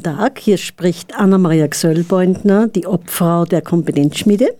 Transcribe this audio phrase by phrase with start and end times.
[0.00, 0.38] guten Tag.
[0.38, 4.54] Hier spricht Anna-Maria Gsöllbeutner, die Obfrau der Kompetenzschmiede.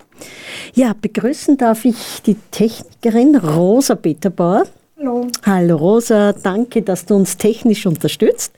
[0.74, 4.64] Ja, begrüßen darf ich die Technikerin Rosa Peterbauer.
[4.98, 5.28] Hallo.
[5.46, 8.52] Hallo Rosa, danke, dass du uns technisch unterstützt.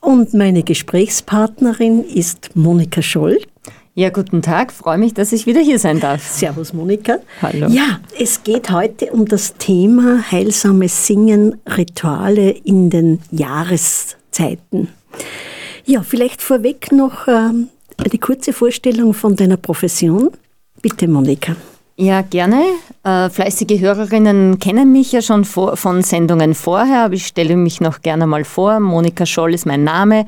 [0.00, 3.38] Und meine Gesprächspartnerin ist Monika Scholl.
[3.94, 4.72] Ja, guten Tag.
[4.72, 6.26] Freue mich, dass ich wieder hier sein darf.
[6.28, 7.18] Servus, Monika.
[7.40, 7.68] Hallo.
[7.68, 14.88] Ja, es geht heute um das Thema heilsames Singen, Rituale in den Jahreszeiten.
[15.88, 20.30] Ja, vielleicht vorweg noch ähm, eine kurze Vorstellung von deiner Profession.
[20.82, 21.54] Bitte, Monika.
[21.96, 22.62] Ja, gerne.
[23.04, 28.02] Äh, fleißige Hörerinnen kennen mich ja schon von Sendungen vorher, aber ich stelle mich noch
[28.02, 28.80] gerne mal vor.
[28.80, 30.26] Monika Scholl ist mein Name.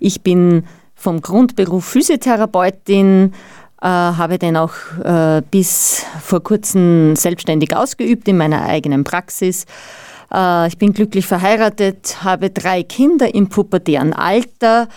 [0.00, 3.32] Ich bin vom Grundberuf Physiotherapeutin,
[3.80, 9.64] äh, habe den auch äh, bis vor kurzem selbstständig ausgeübt in meiner eigenen Praxis.
[10.32, 14.88] Äh, ich bin glücklich verheiratet, habe drei Kinder im pubertären Alter.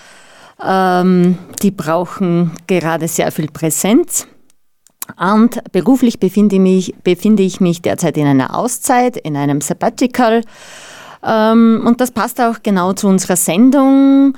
[0.64, 4.28] Ähm, die brauchen gerade sehr viel Präsenz.
[5.20, 10.44] Und beruflich befinde, mich, befinde ich mich derzeit in einer Auszeit, in einem Sabbatical.
[11.24, 14.34] Ähm, und das passt auch genau zu unserer Sendung.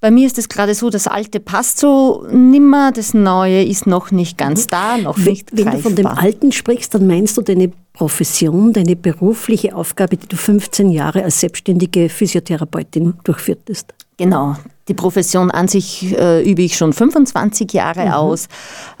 [0.00, 4.10] Bei mir ist es gerade so, das Alte passt so nimmer, das Neue ist noch
[4.10, 5.76] nicht ganz da, noch nicht Wenn greifbar.
[5.76, 10.36] du von dem Alten sprichst, dann meinst du deine Profession, deine berufliche Aufgabe, die du
[10.36, 13.92] 15 Jahre als selbstständige Physiotherapeutin durchführtest.
[14.16, 14.56] Genau.
[14.88, 18.12] Die Profession an sich äh, übe ich schon 25 Jahre mhm.
[18.12, 18.48] aus.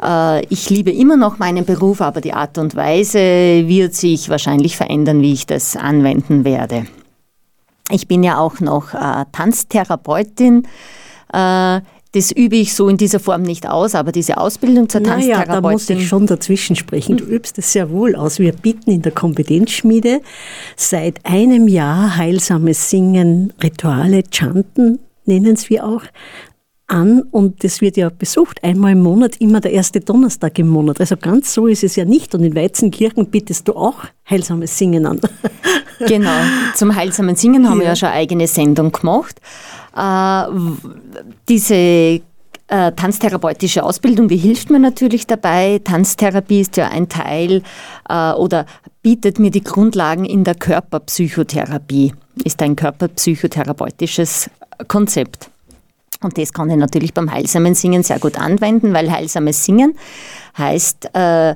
[0.02, 4.76] Äh, ich liebe immer noch meinen Beruf, aber die Art und Weise wird sich wahrscheinlich
[4.76, 6.86] verändern, wie ich das anwenden werde.
[7.90, 10.66] Ich bin ja auch noch äh, Tanztherapeutin.
[11.32, 11.80] Äh,
[12.12, 15.62] das übe ich so in dieser Form nicht aus, aber diese Ausbildung zur naja, Tanztherapeutin.
[15.62, 17.16] da muss ich schon dazwischen sprechen.
[17.18, 18.40] Du übst es sehr wohl aus.
[18.40, 20.20] Wir bieten in der Kompetenzschmiede
[20.76, 24.98] seit einem Jahr heilsames Singen, Rituale, Chanten
[25.30, 26.02] nennen es wir auch,
[26.90, 31.00] an und das wird ja besucht, einmal im Monat, immer der erste Donnerstag im Monat.
[31.00, 32.34] Also ganz so ist es ja nicht.
[32.34, 35.20] Und in Weizenkirchen bietest du auch heilsames Singen an.
[36.06, 36.32] Genau,
[36.76, 37.80] zum heilsamen Singen haben ja.
[37.80, 39.38] wir ja schon eine eigene Sendung gemacht.
[39.94, 40.44] Äh,
[41.46, 42.20] diese äh,
[42.68, 45.78] tanztherapeutische Ausbildung, die hilft mir natürlich dabei.
[45.84, 47.62] Tanztherapie ist ja ein Teil
[48.08, 48.64] äh, oder
[49.02, 52.14] bietet mir die Grundlagen in der Körperpsychotherapie,
[52.44, 54.48] ist ein körperpsychotherapeutisches
[54.88, 55.50] Konzept.
[56.22, 59.96] Und das kann ich natürlich beim heilsamen Singen sehr gut anwenden, weil heilsames Singen
[60.58, 61.54] heißt, äh,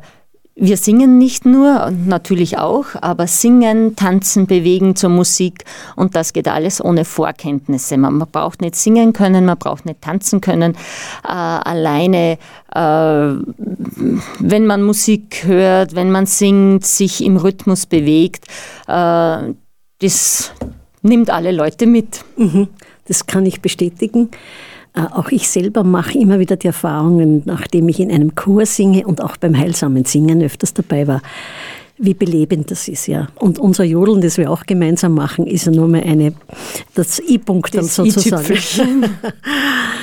[0.57, 5.65] wir singen nicht nur, natürlich auch, aber singen, tanzen, bewegen zur Musik
[5.97, 7.97] und das geht alles ohne Vorkenntnisse.
[7.97, 10.77] Man, man braucht nicht singen können, man braucht nicht tanzen können.
[11.25, 12.39] Äh, alleine,
[12.73, 18.47] äh, wenn man Musik hört, wenn man singt, sich im Rhythmus bewegt,
[18.87, 19.55] äh,
[20.01, 20.53] das
[21.03, 22.25] nimmt alle Leute mit.
[22.37, 22.69] Mhm.
[23.07, 24.31] Das kann ich bestätigen.
[24.95, 29.07] Äh, auch ich selber mache immer wieder die Erfahrungen, nachdem ich in einem Chor singe
[29.07, 31.21] und auch beim heilsamen Singen öfters dabei war,
[31.97, 33.29] wie belebend das ist, ja.
[33.37, 36.33] Und unser Jodeln, das wir auch gemeinsam machen, ist ja nur mal eine,
[36.95, 38.57] das I-Punkt dann sozusagen.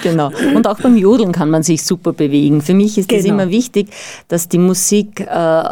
[0.03, 0.31] genau.
[0.55, 2.61] Und auch beim Jodeln kann man sich super bewegen.
[2.61, 3.35] Für mich ist es genau.
[3.35, 3.89] immer wichtig,
[4.29, 5.63] dass die Musik äh,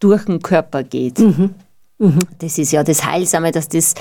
[0.00, 1.18] durch den Körper geht.
[1.18, 1.50] Mhm.
[1.98, 2.18] Mhm.
[2.40, 3.94] Das ist ja das Heilsame, dass, das,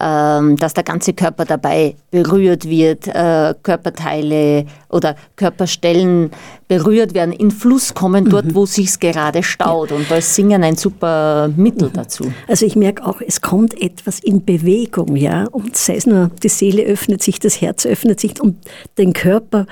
[0.00, 6.30] ähm, dass der ganze Körper dabei berührt wird, äh, Körperteile oder Körperstellen
[6.66, 8.54] berührt werden, in Fluss kommen, dort, mhm.
[8.54, 9.90] wo sich gerade staut.
[9.90, 9.96] Ja.
[9.96, 11.92] Und da ist Singen ein super Mittel mhm.
[11.92, 12.32] dazu.
[12.48, 16.48] Also ich merke auch, es kommt etwas in Bewegung, ja, und sei es nur, die
[16.48, 18.56] Seele öffnet sich, das Herz öffnet sich und
[18.96, 19.66] den Körper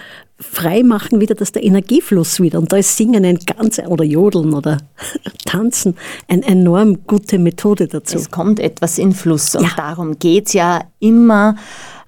[0.53, 4.55] frei machen wieder, dass der Energiefluss wieder, und da ist Singen ein ganz, oder Jodeln
[4.55, 4.79] oder
[5.45, 5.97] Tanzen,
[6.29, 8.17] eine enorm gute Methode dazu.
[8.17, 9.71] Es kommt etwas in Fluss und ja.
[9.77, 11.57] darum geht es ja immer,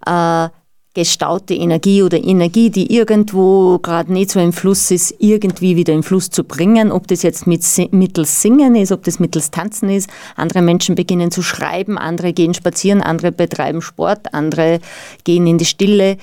[0.07, 0.49] äh,
[0.97, 6.03] gestaute Energie oder Energie, die irgendwo gerade nicht so im Fluss ist, irgendwie wieder in
[6.03, 6.91] Fluss zu bringen.
[6.91, 10.09] Ob das jetzt mit, mittels Singen ist, ob das mittels Tanzen ist.
[10.37, 14.81] Andere Menschen beginnen zu schreiben, andere gehen spazieren, andere betreiben Sport, andere
[15.25, 16.17] gehen in die Stille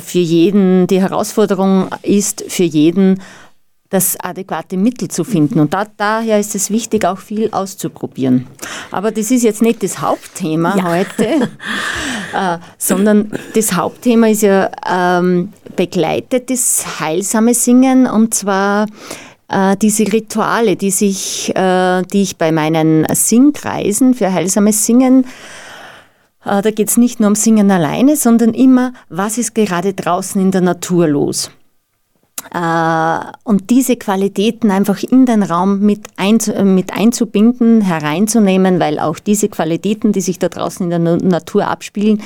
[0.00, 3.20] für jeden die Herausforderung ist, für jeden
[3.92, 5.60] das adäquate Mittel zu finden.
[5.60, 8.46] Und da, daher ist es wichtig, auch viel auszuprobieren.
[8.90, 10.84] Aber das ist jetzt nicht das Hauptthema ja.
[10.84, 11.26] heute,
[12.34, 18.86] äh, sondern das Hauptthema ist ja ähm, begleitetes, heilsame Singen und zwar
[19.48, 25.26] äh, diese Rituale, die, sich, äh, die ich bei meinen Singkreisen für heilsames Singen
[26.44, 30.50] da geht es nicht nur um Singen alleine, sondern immer, was ist gerade draußen in
[30.50, 31.50] der Natur los.
[32.52, 36.06] Äh, und diese Qualitäten einfach in den Raum mit,
[36.64, 42.22] mit einzubinden, hereinzunehmen, weil auch diese Qualitäten, die sich da draußen in der Natur abspielen,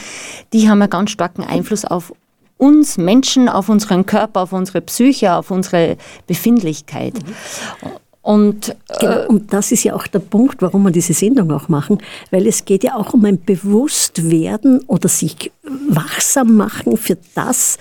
[0.52, 2.12] die haben einen ganz starken Einfluss auf
[2.58, 7.14] uns Menschen, auf unseren Körper, auf unsere Psyche, auf unsere Befindlichkeit.
[7.14, 7.90] Mhm.
[8.26, 11.68] Und, genau, äh, und das ist ja auch der Punkt, warum wir diese Sendung auch
[11.68, 11.98] machen,
[12.32, 15.52] weil es geht ja auch um ein Bewusstwerden oder sich
[15.88, 17.78] wachsam machen für das,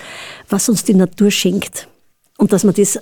[0.48, 1.88] was uns die Natur schenkt.
[2.38, 3.00] Und dass man das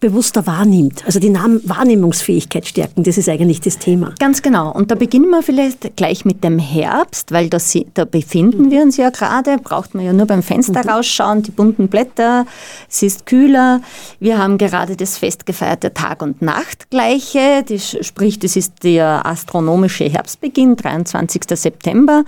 [0.00, 1.04] bewusster wahrnimmt.
[1.04, 4.14] Also die Wahrnehmungsfähigkeit stärken, das ist eigentlich das Thema.
[4.18, 4.72] Ganz genau.
[4.72, 8.96] Und da beginnen wir vielleicht gleich mit dem Herbst, weil das, da befinden wir uns
[8.96, 9.58] ja gerade.
[9.58, 10.90] Braucht man ja nur beim Fenster mhm.
[10.90, 12.46] rausschauen, die bunten Blätter,
[12.88, 13.82] es ist kühler.
[14.18, 17.62] Wir haben gerade das Fest gefeiert, der Tag- und Nachtgleiche.
[17.68, 21.42] Das, sprich, das ist der astronomische Herbstbeginn, 23.
[21.54, 22.24] September.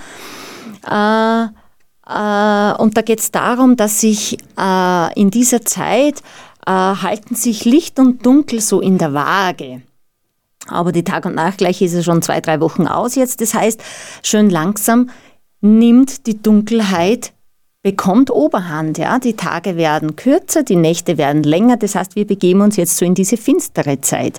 [0.88, 1.44] Äh,
[2.06, 6.22] äh, und da geht es darum, dass sich äh, in dieser Zeit
[6.66, 9.82] äh, halten sich Licht und Dunkel so in der Waage.
[10.68, 13.40] Aber die Tag- und Nachtgleiche ist ja schon zwei, drei Wochen aus jetzt.
[13.40, 13.82] Das heißt,
[14.22, 15.10] schön langsam
[15.60, 17.32] nimmt die Dunkelheit
[17.82, 18.98] bekommt Oberhand.
[18.98, 19.18] Ja?
[19.18, 21.76] Die Tage werden kürzer, die Nächte werden länger.
[21.76, 24.38] Das heißt, wir begeben uns jetzt so in diese finstere Zeit,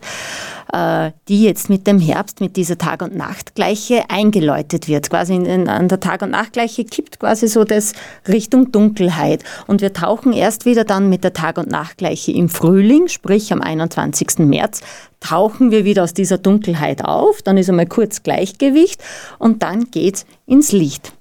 [0.72, 5.10] äh, die jetzt mit dem Herbst, mit dieser Tag- und Nachtgleiche eingeläutet wird.
[5.10, 7.94] Quasi in, an der Tag- und Nachtgleiche kippt quasi so das
[8.28, 9.44] Richtung Dunkelheit.
[9.68, 13.62] Und wir tauchen erst wieder dann mit der Tag- und Nachtgleiche im Frühling, sprich am
[13.62, 14.40] 21.
[14.40, 14.82] März,
[15.20, 17.42] tauchen wir wieder aus dieser Dunkelheit auf.
[17.42, 19.04] Dann ist einmal kurz Gleichgewicht
[19.38, 21.14] und dann geht's ins Licht.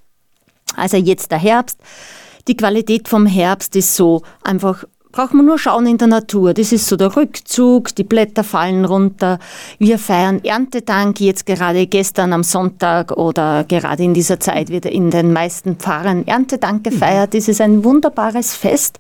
[0.77, 1.79] Also jetzt der Herbst.
[2.49, 6.55] Die Qualität vom Herbst ist so einfach braucht man nur schauen in der Natur.
[6.55, 9.39] Das ist so der Rückzug, die Blätter fallen runter.
[9.79, 15.11] Wir feiern Erntedank jetzt gerade gestern am Sonntag oder gerade in dieser Zeit wird in
[15.11, 17.35] den meisten Pfarren Erntedank gefeiert.
[17.35, 18.99] Das ist ein wunderbares Fest.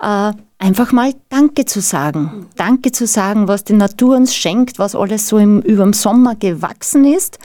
[0.00, 2.46] Äh, einfach mal Danke zu sagen.
[2.56, 6.34] Danke zu sagen, was die Natur uns schenkt, was alles so im, über den Sommer
[6.34, 7.38] gewachsen ist.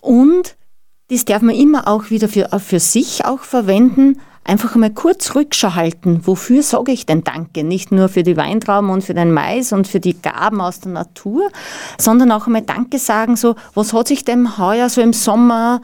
[0.00, 0.56] Und
[1.10, 4.20] das darf man immer auch wieder für, für sich auch verwenden.
[4.44, 6.22] Einfach mal kurz Rückschau halten.
[6.24, 7.62] Wofür sage ich denn Danke?
[7.62, 10.92] Nicht nur für die Weintrauben und für den Mais und für die Gaben aus der
[10.92, 11.50] Natur,
[11.98, 15.82] sondern auch einmal Danke sagen, so, was hat sich denn heuer so im Sommer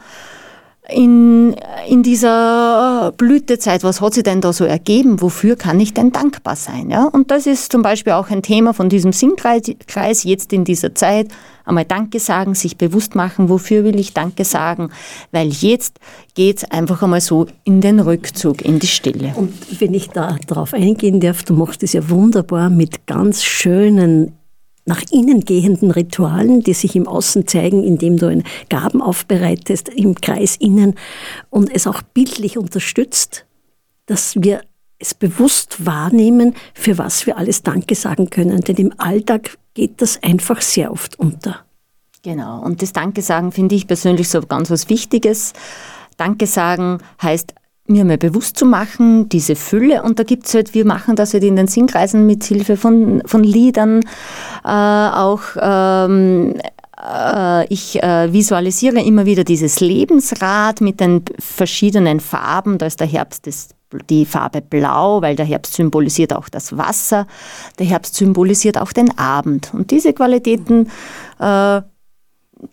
[0.89, 1.55] in,
[1.87, 5.21] in dieser Blütezeit, was hat sich denn da so ergeben?
[5.21, 6.89] Wofür kann ich denn dankbar sein?
[6.89, 7.05] Ja?
[7.05, 11.27] Und das ist zum Beispiel auch ein Thema von diesem Sinnkreis jetzt in dieser Zeit
[11.67, 14.89] einmal Danke sagen, sich bewusst machen, wofür will ich Danke sagen,
[15.31, 15.99] weil jetzt
[16.33, 19.33] geht es einfach einmal so in den Rückzug, in die Stille.
[19.35, 24.33] Und wenn ich da drauf eingehen darf, du machst es ja wunderbar mit ganz schönen
[24.85, 30.15] nach innen gehenden Ritualen, die sich im Außen zeigen, indem du ein Gaben aufbereitest im
[30.15, 30.95] Kreis innen
[31.49, 33.45] und es auch bildlich unterstützt,
[34.05, 34.61] dass wir
[34.97, 38.61] es bewusst wahrnehmen, für was wir alles Danke sagen können.
[38.61, 41.59] Denn im Alltag geht das einfach sehr oft unter.
[42.23, 45.53] Genau, und das Danke sagen finde ich persönlich so ganz was Wichtiges.
[46.17, 47.53] Danke sagen heißt
[47.85, 50.01] mir mal bewusst zu machen, diese Fülle.
[50.01, 53.21] Und da gibt es halt, wir machen das halt in den Singkreisen mit Hilfe von,
[53.25, 54.01] von Liedern,
[54.65, 56.55] äh, auch ähm,
[56.99, 62.79] äh, ich äh, visualisiere immer wieder dieses Lebensrad mit den verschiedenen Farben.
[62.79, 63.69] Da ist der Herbst das
[64.09, 67.27] die Farbe Blau, weil der Herbst symbolisiert auch das Wasser.
[67.79, 69.73] Der Herbst symbolisiert auch den Abend.
[69.73, 70.89] Und diese Qualitäten,
[71.39, 71.81] äh,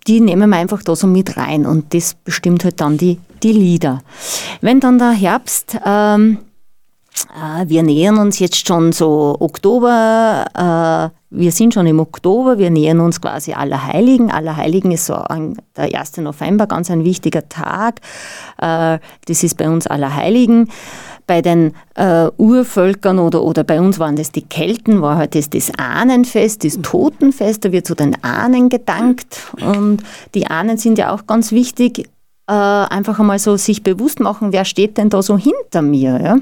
[0.06, 3.52] die nehmen wir einfach da so mit rein und das bestimmt halt dann die, die
[3.52, 4.02] Lieder.
[4.60, 6.53] Wenn dann der Herbst, ähm, äh,
[7.66, 13.00] wir nähern uns jetzt schon so Oktober, äh, wir sind schon im Oktober, wir nähern
[13.00, 14.30] uns quasi Allerheiligen.
[14.30, 16.18] Allerheiligen ist so ein, der 1.
[16.18, 18.00] November, ganz ein wichtiger Tag.
[18.58, 20.70] Äh, das ist bei uns Allerheiligen.
[21.26, 25.70] Bei den äh, Urvölkern oder, oder bei uns waren das die Kelten, war halt das,
[25.78, 29.52] Ahnenfest, das Totenfest, da wird zu den Ahnen gedankt.
[29.60, 30.02] Und
[30.34, 32.08] die Ahnen sind ja auch ganz wichtig,
[32.46, 36.20] einfach einmal so sich bewusst machen, wer steht denn da so hinter mir.
[36.22, 36.36] Ja?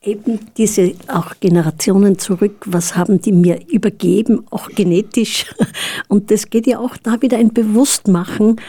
[0.00, 5.46] Eben diese auch Generationen zurück, was haben die mir übergeben, auch genetisch.
[6.08, 8.60] Und das geht ja auch da wieder ein Bewusstmachen,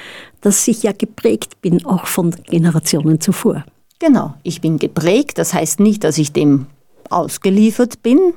[0.41, 3.63] dass ich ja geprägt bin, auch von Generationen zuvor.
[4.00, 6.65] Genau, ich bin geprägt, das heißt nicht, dass ich dem
[7.09, 8.33] ausgeliefert bin,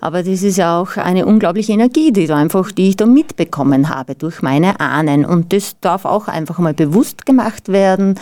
[0.00, 3.88] aber das ist ja auch eine unglaubliche Energie, die, da einfach, die ich da mitbekommen
[3.88, 5.24] habe durch meine Ahnen.
[5.24, 8.18] Und das darf auch einfach mal bewusst gemacht werden,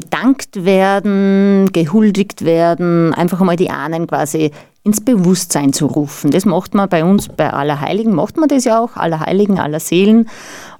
[0.00, 4.50] gedankt werden, gehuldigt werden, einfach mal die Ahnen quasi
[4.84, 6.30] ins Bewusstsein zu rufen.
[6.32, 10.28] Das macht man bei uns, bei Allerheiligen, macht man das ja auch, Allerheiligen, aller Seelen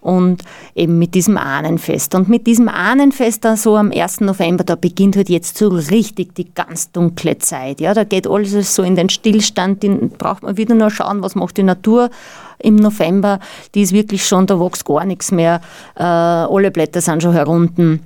[0.02, 0.42] und
[0.74, 2.14] eben mit diesem Ahnenfest.
[2.14, 4.20] Und mit diesem Ahnenfest, da so am 1.
[4.20, 7.80] November, da beginnt halt jetzt so richtig die ganz dunkle Zeit.
[7.80, 11.34] Ja, da geht alles so in den Stillstand, den braucht man wieder nur schauen, was
[11.34, 12.10] macht die Natur
[12.58, 13.40] im November.
[13.74, 15.62] Die ist wirklich schon, da wächst gar nichts mehr,
[15.96, 18.02] äh, alle Blätter sind schon herunten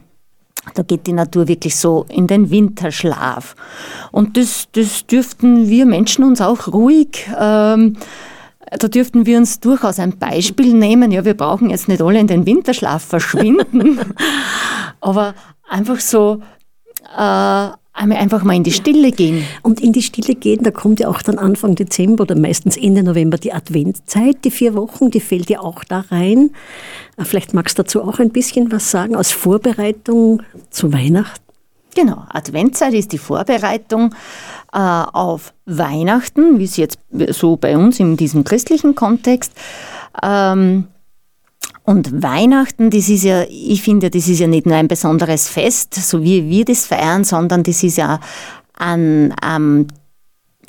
[0.74, 3.56] Da geht die Natur wirklich so in den Winterschlaf.
[4.12, 7.96] Und das, das dürften wir Menschen uns auch ruhig, ähm,
[8.78, 11.10] da dürften wir uns durchaus ein Beispiel nehmen.
[11.10, 13.98] Ja, wir brauchen jetzt nicht alle in den Winterschlaf verschwinden,
[15.00, 15.34] aber
[15.68, 16.40] einfach so
[17.16, 19.44] äh, einfach mal in die Stille gehen.
[19.62, 23.02] Und in die Stille gehen, da kommt ja auch dann Anfang Dezember oder meistens Ende
[23.02, 26.50] November die Adventzeit, die vier Wochen, die fällt ja auch da rein.
[27.16, 31.44] Äh, vielleicht magst du dazu auch ein bisschen was sagen, als Vorbereitung zu Weihnachten.
[31.94, 34.14] Genau, Adventzeit ist die Vorbereitung
[34.73, 39.52] äh, auf Weihnachten, wie es jetzt so bei uns in diesem christlichen Kontext.
[40.23, 40.87] Ähm,
[41.84, 45.94] und Weihnachten, das ist ja, ich finde, das ist ja nicht nur ein besonderes Fest,
[45.94, 48.20] so wie wir das feiern, sondern das ist ja
[48.75, 49.87] an, ähm,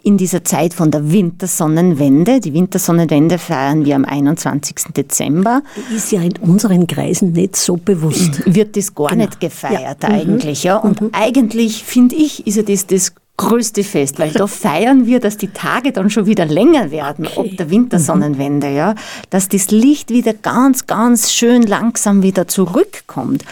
[0.03, 2.39] in dieser Zeit von der Wintersonnenwende.
[2.39, 4.93] Die Wintersonnenwende feiern wir am 21.
[4.95, 5.61] Dezember.
[5.95, 8.41] Ist ja in unseren Kreisen nicht so bewusst.
[8.45, 9.25] Wird das gar genau.
[9.25, 10.09] nicht gefeiert ja.
[10.09, 10.15] Mhm.
[10.15, 10.63] eigentlich.
[10.63, 10.77] Ja.
[10.77, 11.09] Und mhm.
[11.13, 15.47] eigentlich, finde ich, ist ja das das größte Fest, weil da feiern wir, dass die
[15.47, 17.37] Tage dann schon wieder länger werden, okay.
[17.37, 18.75] ob der Wintersonnenwende, mhm.
[18.75, 18.95] ja,
[19.29, 23.43] dass das Licht wieder ganz, ganz schön langsam wieder zurückkommt.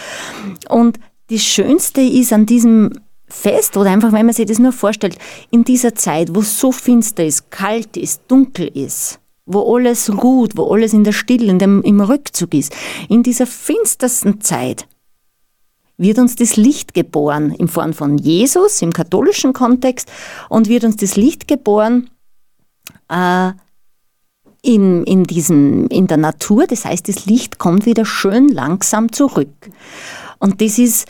[0.70, 2.92] Und das Schönste ist an diesem
[3.28, 5.18] Fest oder einfach, wenn man sich das nur vorstellt,
[5.52, 10.56] in dieser Zeit, wo es so finster ist, kalt ist, dunkel ist, wo alles ruht,
[10.56, 12.76] wo alles in der Stille, in dem, im Rückzug ist,
[13.08, 14.88] in dieser finstersten Zeit,
[16.00, 20.12] wird uns das Licht geboren in Form von Jesus im katholischen Kontext
[20.48, 22.10] und wird uns das Licht geboren
[23.10, 23.52] äh,
[24.62, 26.66] in, in, diesem, in der Natur.
[26.68, 29.50] Das heißt, das Licht kommt wieder schön langsam zurück.
[30.40, 31.08] Und das ist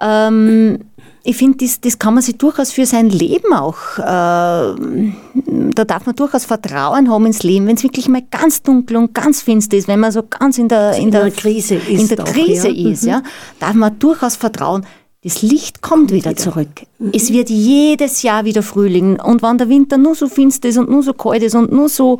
[0.00, 0.89] ähm,
[1.22, 6.06] ich finde, das, das kann man sich durchaus für sein Leben auch, äh, da darf
[6.06, 9.76] man durchaus Vertrauen haben ins Leben, wenn es wirklich mal ganz dunkel und ganz finster
[9.76, 12.24] ist, wenn man so ganz in der, in der, in der Krise ist, in der
[12.24, 12.90] Krise ja.
[12.90, 13.08] ist mhm.
[13.08, 13.22] ja,
[13.58, 14.86] darf man durchaus vertrauen,
[15.22, 16.86] das Licht kommt, kommt wieder, wieder, zurück.
[16.98, 17.10] Mhm.
[17.14, 19.20] Es wird jedes Jahr wieder Frühling.
[19.20, 21.90] Und wenn der Winter nur so finster ist und nur so kalt ist und nur
[21.90, 22.18] so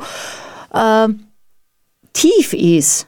[0.71, 1.07] äh,
[2.13, 3.07] tief ist,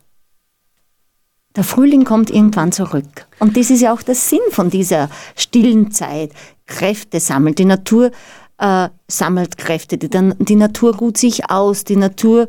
[1.55, 3.27] der Frühling kommt irgendwann zurück.
[3.39, 6.31] Und das ist ja auch der Sinn von dieser stillen Zeit.
[6.65, 7.59] Kräfte sammelt.
[7.59, 8.11] Die Natur
[8.57, 9.97] äh, sammelt Kräfte.
[9.97, 11.83] Die, die Natur ruht sich aus.
[11.83, 12.47] Die Natur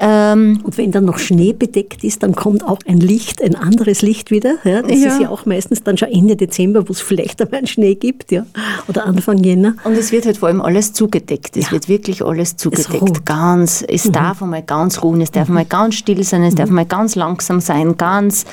[0.00, 4.00] ähm, und wenn dann noch Schnee bedeckt ist, dann kommt auch ein Licht, ein anderes
[4.00, 4.54] Licht wieder.
[4.62, 5.08] Ja, das ja.
[5.08, 8.30] ist ja auch meistens dann schon Ende Dezember, wo es vielleicht einmal einen Schnee gibt,
[8.30, 8.46] ja,
[8.86, 9.74] oder Anfang Jänner.
[9.82, 11.56] Und es wird halt vor allem alles zugedeckt.
[11.56, 11.72] Es ja.
[11.72, 13.10] wird wirklich alles zugedeckt.
[13.10, 14.12] Es ganz, es mhm.
[14.12, 15.56] darf einmal ganz ruhen, es darf mhm.
[15.56, 16.58] einmal ganz still sein, es mhm.
[16.58, 18.44] darf einmal ganz langsam sein, ganz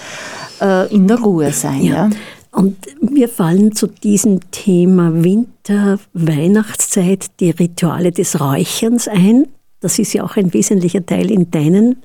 [0.61, 1.83] äh, in der Ruhe sein.
[1.83, 2.09] Ja.
[2.51, 9.45] Und wir fallen zu diesem Thema Winter, Weihnachtszeit, die Rituale des Räucherns ein.
[9.85, 11.97] Das ist ja auch ein wesentlicher Teil in deinen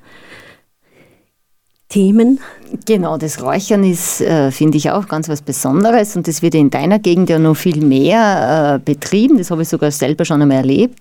[1.89, 2.39] Themen.
[2.85, 6.69] Genau, das Räuchern ist, äh, finde ich, auch ganz was Besonderes und das wird in
[6.69, 9.39] deiner Gegend ja noch viel mehr äh, betrieben.
[9.39, 10.99] Das habe ich sogar selber schon einmal erlebt.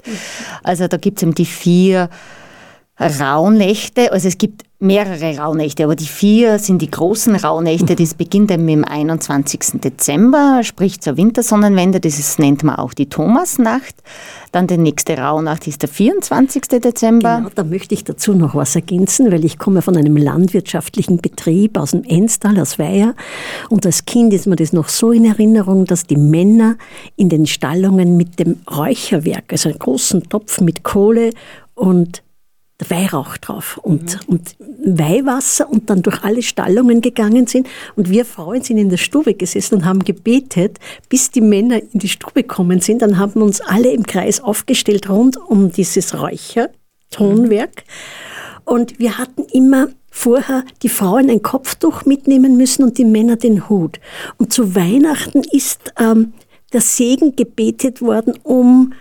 [0.63, 2.09] Also da gibt es eben die vier
[3.01, 4.13] Rauhnächte.
[4.13, 7.97] Also es gibt mehrere Rauhnächte, aber die vier sind die großen Rauhnächte.
[7.97, 9.81] Das beginnt eben im 21.
[9.83, 12.01] Dezember, sprich zur Wintersonnenwende.
[12.01, 13.95] Das ist, nennt man auch die Thomasnacht.
[14.53, 16.63] Dann die nächste Rauhnacht ist der 24.
[16.63, 17.37] Dezember.
[17.39, 21.79] Genau, da möchte ich dazu noch was ergänzen, weil ich komme von einem landwirtschaftlichen Betrieb
[21.79, 23.15] aus dem Enstal, aus Weiher.
[23.69, 26.77] Und als Kind ist mir das noch so in Erinnerung, dass die Männer
[27.17, 31.31] in den Stallungen mit dem Räucherwerk, also einen großen Topf mit Kohle
[31.75, 32.23] und
[32.81, 34.35] der Weihrauch drauf und, mhm.
[34.35, 37.69] und Weihwasser und dann durch alle Stallungen gegangen sind.
[37.97, 42.01] Und wir Frauen sind in der Stube gesessen und haben gebetet, bis die Männer in
[42.01, 43.03] die Stube gekommen sind.
[43.03, 47.85] Dann haben uns alle im Kreis aufgestellt rund um dieses Räuchertonwerk.
[48.65, 53.69] Und wir hatten immer vorher die Frauen ein Kopftuch mitnehmen müssen und die Männer den
[53.69, 54.01] Hut.
[54.39, 56.33] Und zu Weihnachten ist ähm,
[56.73, 58.93] der Segen gebetet worden, um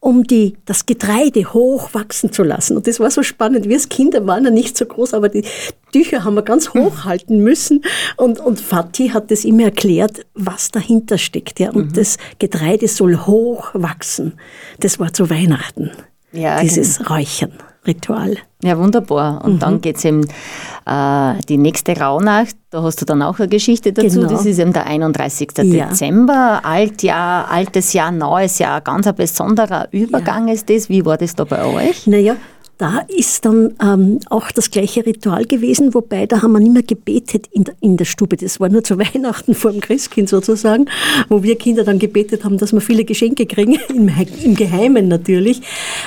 [0.00, 2.76] um die, das Getreide hochwachsen zu lassen.
[2.76, 3.68] Und das war so spannend.
[3.68, 5.44] Wir als Kinder waren ja nicht so groß, aber die
[5.92, 7.84] Tücher haben wir ganz hoch halten müssen.
[8.16, 11.60] Und, und Fatih hat das immer erklärt, was dahinter steckt.
[11.60, 11.70] Ja.
[11.70, 11.92] Und mhm.
[11.92, 14.32] das Getreide soll hochwachsen.
[14.80, 15.90] Das war zu Weihnachten.
[16.32, 17.14] Ja, dieses genau.
[17.14, 17.52] Räuchern.
[18.62, 19.44] Ja, wunderbar.
[19.44, 19.58] Und mhm.
[19.58, 20.24] dann geht es eben
[20.86, 22.56] äh, die nächste Rauhnacht.
[22.70, 24.20] Da hast du dann auch eine Geschichte dazu.
[24.20, 24.30] Genau.
[24.30, 25.48] Das ist eben der 31.
[25.58, 25.86] Ja.
[25.86, 26.60] Dezember.
[26.62, 28.80] Altjahr, altes Jahr, neues Jahr.
[28.80, 30.54] Ganz ein besonderer Übergang ja.
[30.54, 30.88] ist das.
[30.88, 32.06] Wie war das da bei euch?
[32.06, 32.36] Naja,
[32.80, 36.82] da ist dann ähm, auch das gleiche Ritual gewesen, wobei da haben wir nicht mehr
[36.82, 38.38] gebetet in der, in der Stube.
[38.38, 40.86] Das war nur zu Weihnachten vor dem Christkind sozusagen,
[41.28, 44.10] wo wir Kinder dann gebetet haben, dass wir viele Geschenke kriegen, im,
[44.42, 45.60] im Geheimen natürlich.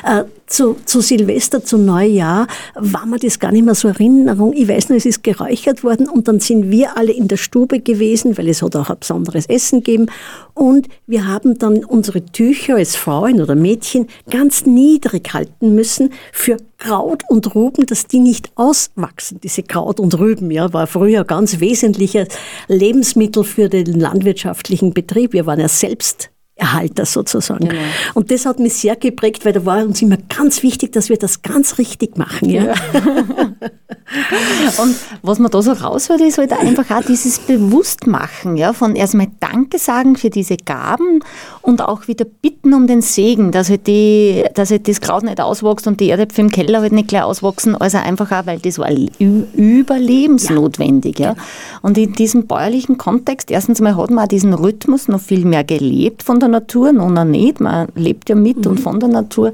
[0.03, 4.53] Äh, zu, zu Silvester, zu Neujahr, war mir das gar nicht mehr so Erinnerung.
[4.53, 7.79] Ich weiß nur, es ist geräuchert worden und dann sind wir alle in der Stube
[7.79, 10.11] gewesen, weil es hat auch ein besonderes Essen gegeben.
[10.53, 16.57] Und wir haben dann unsere Tücher als Frauen oder Mädchen ganz niedrig halten müssen für
[16.77, 19.39] Kraut und Rüben, dass die nicht auswachsen.
[19.41, 22.27] Diese Kraut und Rüben, ja, war früher ganz wesentlicher
[22.67, 25.33] Lebensmittel für den landwirtschaftlichen Betrieb.
[25.33, 27.69] Wir waren ja selbst Erhalter sozusagen.
[27.69, 27.81] Genau.
[28.13, 31.17] Und das hat mich sehr geprägt, weil da war uns immer ganz wichtig, dass wir
[31.17, 32.47] das ganz richtig machen.
[32.47, 32.65] Ja.
[32.65, 32.73] ja.
[34.77, 39.29] und was man da so raushört, ist halt einfach auch dieses Bewusstmachen, ja, von erstmal
[39.39, 41.23] Danke sagen für diese Gaben
[41.63, 45.41] und auch wieder bitten um den Segen, dass halt, die, dass halt das Kraut nicht
[45.41, 48.77] auswächst und die Erdäpfel im Keller halt nicht gleich auswachsen, also einfach auch, weil das
[48.77, 51.17] war überlebensnotwendig.
[51.17, 51.31] Ja.
[51.31, 51.35] ja.
[51.81, 55.63] Und in diesem bäuerlichen Kontext, erstens mal hat man auch diesen Rhythmus noch viel mehr
[55.63, 58.71] gelebt von der Natur, noch nicht, man lebt ja mit mhm.
[58.71, 59.53] und von der Natur.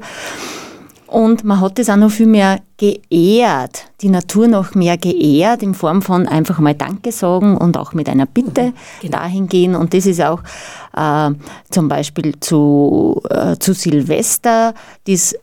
[1.06, 5.74] Und man hat das auch noch viel mehr geehrt, die Natur noch mehr geehrt, in
[5.74, 9.18] Form von einfach mal Danke sagen und auch mit einer Bitte mhm, genau.
[9.18, 9.74] dahin gehen.
[9.74, 10.40] Und das ist auch
[10.96, 11.30] äh,
[11.70, 14.72] zum Beispiel zu, äh, zu Silvester,
[15.08, 15.38] dies, äh,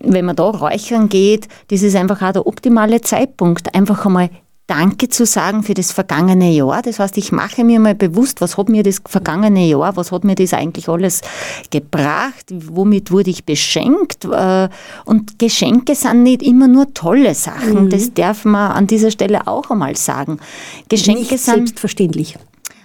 [0.00, 4.30] wenn man da räuchern geht, das ist einfach auch der optimale Zeitpunkt, einfach einmal
[4.66, 6.80] Danke zu sagen für das vergangene Jahr.
[6.80, 10.24] Das heißt, ich mache mir mal bewusst, was hat mir das vergangene Jahr, was hat
[10.24, 11.20] mir das eigentlich alles
[11.70, 14.24] gebracht, womit wurde ich beschenkt.
[14.24, 14.70] Äh,
[15.04, 17.84] und Geschenke sind nicht immer nur tolle Sachen.
[17.84, 17.90] Mhm.
[17.90, 20.38] Das darf man an dieser Stelle auch einmal sagen.
[20.88, 22.38] Geschenke nicht sind selbstverständlich.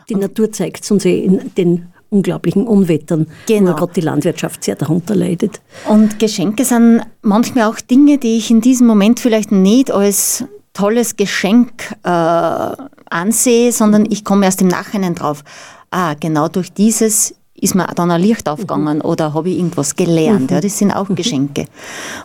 [0.10, 3.72] Die Natur zeigt es uns in den unglaublichen Unwettern, genau.
[3.72, 5.62] wo gerade die Landwirtschaft sehr darunter leidet.
[5.88, 10.44] Und Geschenke sind manchmal auch Dinge, die ich in diesem Moment vielleicht nicht als
[10.80, 15.44] tolles Geschenk äh, ansehe, sondern ich komme erst im Nachhinein drauf.
[15.92, 19.06] Ah, genau durch dieses ist mir dann ein Licht aufgegangen mhm.
[19.06, 20.50] oder habe ich irgendwas gelernt.
[20.50, 20.56] Mhm.
[20.56, 21.16] Ja, das sind auch mhm.
[21.16, 21.66] Geschenke.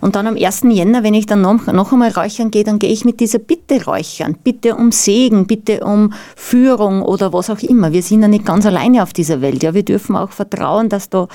[0.01, 0.63] Und dann am 1.
[0.69, 3.85] Jänner, wenn ich dann noch, noch einmal räuchern gehe, dann gehe ich mit dieser Bitte
[3.85, 4.37] räuchern.
[4.45, 7.93] Bitte um Segen, bitte um Führung oder was auch immer.
[7.93, 9.65] Wir sind ja nicht ganz alleine auf dieser Welt.
[9.65, 11.27] Ja, wir dürfen auch vertrauen, dass da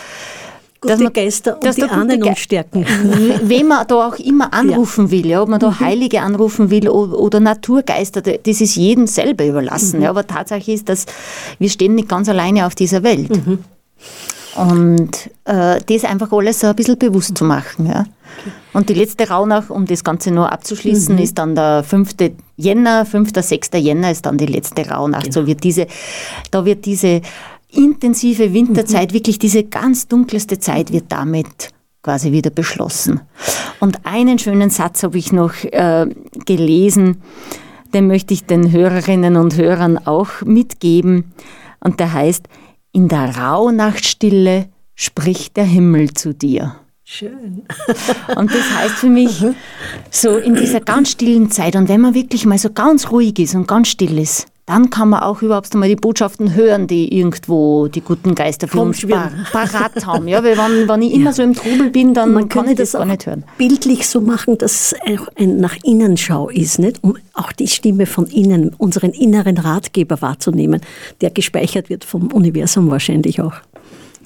[0.81, 2.85] Gute dass man, Geister und dass die Ahnen uns stärken.
[3.43, 5.11] Wen man da auch immer anrufen ja.
[5.11, 5.79] will, ja, ob man da mhm.
[5.81, 9.97] Heilige anrufen will oder, Naturgeister, das ist jedem selber überlassen.
[9.97, 10.03] Mhm.
[10.03, 11.05] Ja, aber Tatsache ist, dass
[11.57, 13.29] wir stehen nicht ganz alleine auf dieser Welt.
[13.29, 13.59] Mhm.
[14.55, 17.85] Und äh, das einfach alles so ein bisschen bewusst zu machen.
[17.85, 18.05] Ja.
[18.71, 21.21] Und die letzte Rauhnach, um das Ganze nur abzuschließen, mhm.
[21.21, 22.15] ist dann der 5.
[22.55, 23.31] Jänner, 5.
[23.35, 23.69] 6.
[23.75, 25.25] Jänner ist dann die letzte Rauhnacht.
[25.25, 25.41] Genau.
[25.41, 25.87] So wird diese,
[26.51, 27.21] da wird diese
[27.71, 29.15] intensive Winterzeit, mhm.
[29.15, 31.69] wirklich diese ganz dunkelste Zeit wird damit
[32.01, 33.21] quasi wieder beschlossen.
[33.79, 36.07] Und einen schönen Satz habe ich noch äh,
[36.45, 37.21] gelesen,
[37.93, 41.31] den möchte ich den Hörerinnen und Hörern auch mitgeben.
[41.79, 42.47] Und der heißt,
[42.91, 46.75] in der Rauhnachtstille spricht der Himmel zu dir.
[47.03, 47.63] Schön.
[48.35, 49.43] und das heißt für mich,
[50.11, 53.55] so in dieser ganz stillen Zeit und wenn man wirklich mal so ganz ruhig ist
[53.55, 57.87] und ganz still ist, dann kann man auch überhaupt einmal die Botschaften hören, die irgendwo
[57.87, 59.03] die guten Geister für uns
[59.51, 60.27] parat haben.
[60.27, 61.33] Ja, weil wenn, wenn ich immer ja.
[61.33, 63.45] so im Trubel bin, dann man kann ich das, das gar nicht hören.
[63.57, 67.03] Bildlich so machen, dass es auch ein nach innen Schau ist, nicht?
[67.03, 70.81] um auch die Stimme von innen, unseren inneren Ratgeber wahrzunehmen,
[71.21, 73.55] der gespeichert wird vom Universum wahrscheinlich auch.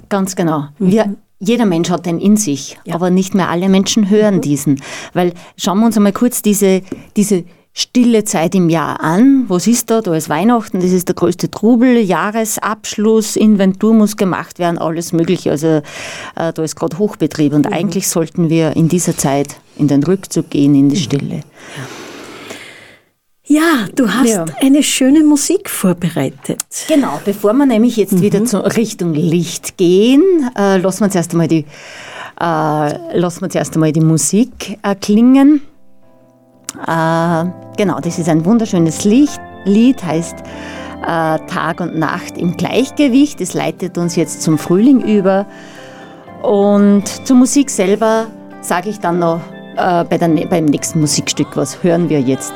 [0.10, 0.66] Ganz genau.
[0.78, 0.92] Mhm.
[0.92, 2.96] Wir jeder Mensch hat den in sich, ja.
[2.96, 4.42] aber nicht mehr alle Menschen hören mhm.
[4.42, 4.82] diesen.
[5.14, 6.82] Weil schauen wir uns einmal kurz diese,
[7.18, 9.46] diese stille Zeit im Jahr an.
[9.48, 10.02] Was ist da?
[10.02, 15.52] Da ist Weihnachten, das ist der größte Trubel, Jahresabschluss, Inventur muss gemacht werden, alles Mögliche.
[15.52, 15.68] Also
[16.36, 17.74] äh, da ist gerade Hochbetrieb und mhm.
[17.74, 21.02] eigentlich sollten wir in dieser Zeit in den Rückzug gehen, in die mhm.
[21.02, 21.40] Stille.
[23.46, 24.46] Ja, du hast ja.
[24.62, 26.64] eine schöne Musik vorbereitet.
[26.88, 28.22] Genau, bevor wir nämlich jetzt mhm.
[28.22, 30.22] wieder zu Richtung Licht gehen,
[30.58, 31.66] äh, lassen wir zuerst einmal die,
[32.40, 35.62] äh, lassen wir zuerst einmal die Musik äh, klingen.
[36.80, 37.46] Äh,
[37.78, 39.30] genau, das ist ein wunderschönes Lied,
[39.66, 40.36] Lied heißt
[41.04, 43.42] äh, Tag und Nacht im Gleichgewicht.
[43.42, 45.46] Es leitet uns jetzt zum Frühling über.
[46.42, 48.26] Und zur Musik selber
[48.62, 49.40] sage ich dann noch
[49.78, 52.54] äh, bei der, beim nächsten Musikstück, was hören wir jetzt.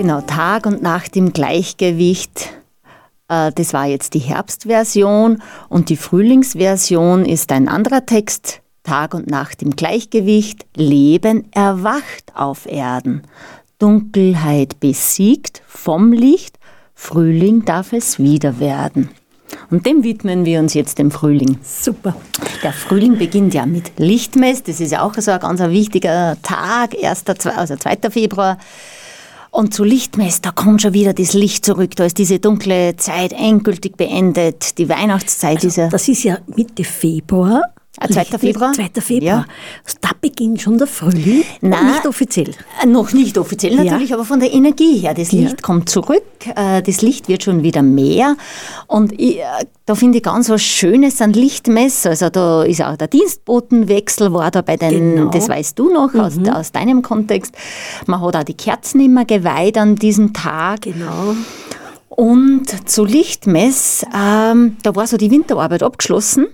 [0.00, 2.48] Genau, Tag und Nacht im Gleichgewicht.
[3.28, 8.62] Äh, das war jetzt die Herbstversion und die Frühlingsversion ist ein anderer Text.
[8.82, 13.24] Tag und Nacht im Gleichgewicht, Leben erwacht auf Erden.
[13.78, 16.58] Dunkelheit besiegt vom Licht,
[16.94, 19.10] Frühling darf es wieder werden.
[19.70, 21.58] Und dem widmen wir uns jetzt dem Frühling.
[21.62, 22.16] Super.
[22.62, 24.62] Der Frühling beginnt ja mit Lichtmess.
[24.62, 28.10] Das ist ja auch so ein ganz wichtiger Tag, 1., also 2.
[28.10, 28.56] Februar.
[29.50, 31.96] Und zu Lichtmess, da kommt schon wieder das Licht zurück.
[31.96, 34.78] Da ist diese dunkle Zeit endgültig beendet.
[34.78, 35.88] Die Weihnachtszeit also, ist ja.
[35.88, 37.62] Das ist ja Mitte Februar.
[38.08, 38.26] 2.
[38.32, 38.72] Ah, Februar?
[38.72, 39.00] 2.
[39.00, 39.22] Februar.
[39.22, 39.46] Ja.
[40.00, 41.44] Da beginnt schon der Frühling.
[41.60, 42.50] Nein, nicht offiziell.
[42.82, 44.16] Äh, noch nicht offiziell natürlich, ja.
[44.16, 45.14] aber von der Energie her.
[45.14, 45.56] Das Licht ja.
[45.62, 46.22] kommt zurück,
[46.56, 48.36] äh, das Licht wird schon wieder mehr.
[48.86, 49.42] Und ich, äh,
[49.86, 52.06] da finde ich ganz was Schönes an Lichtmess.
[52.06, 55.30] Also da ist auch der Dienstbotenwechsel, war da bei den, genau.
[55.30, 56.20] das weißt du noch mhm.
[56.20, 57.54] aus, aus deinem Kontext.
[58.06, 60.82] Man hat auch die Kerzen immer geweiht an diesem Tag.
[60.82, 61.34] Genau.
[62.08, 66.48] Und zu Lichtmess, ähm, da war so die Winterarbeit abgeschlossen.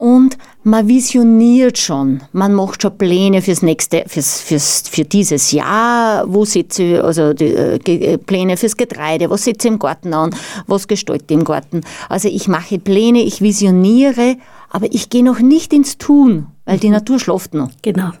[0.00, 6.24] Und man visioniert schon, man macht schon Pläne fürs nächste, fürs, fürs, für dieses Jahr,
[6.32, 10.30] wo sitze also die, äh, Pläne fürs Getreide, was sitze ich im Garten an,
[10.68, 11.80] was gestalte ich im Garten.
[12.08, 14.36] Also ich mache Pläne, ich visioniere,
[14.70, 17.70] aber ich gehe noch nicht ins Tun, weil die Natur schläft noch.
[17.82, 18.12] Genau.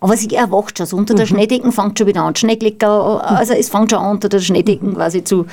[0.00, 0.84] Aber sie erwacht schon.
[0.84, 1.30] Also unter der mhm.
[1.30, 2.34] Schneedecken fängt schon wieder an.
[2.34, 5.46] Schneeklicker, also es fängt schon an, unter der Schneedecken quasi zu,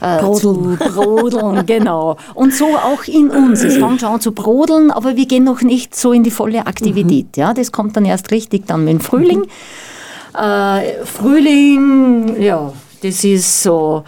[0.00, 0.78] äh, brodeln.
[0.78, 1.66] zu brodeln.
[1.66, 2.16] genau.
[2.34, 3.62] Und so auch in uns.
[3.62, 6.66] Es fängt schon an zu brodeln, aber wir gehen noch nicht so in die volle
[6.66, 7.36] Aktivität.
[7.36, 7.40] Mhm.
[7.40, 9.40] Ja, das kommt dann erst richtig dann mit dem Frühling.
[9.40, 10.40] Mhm.
[10.40, 14.04] Äh, Frühling, ja, das ist so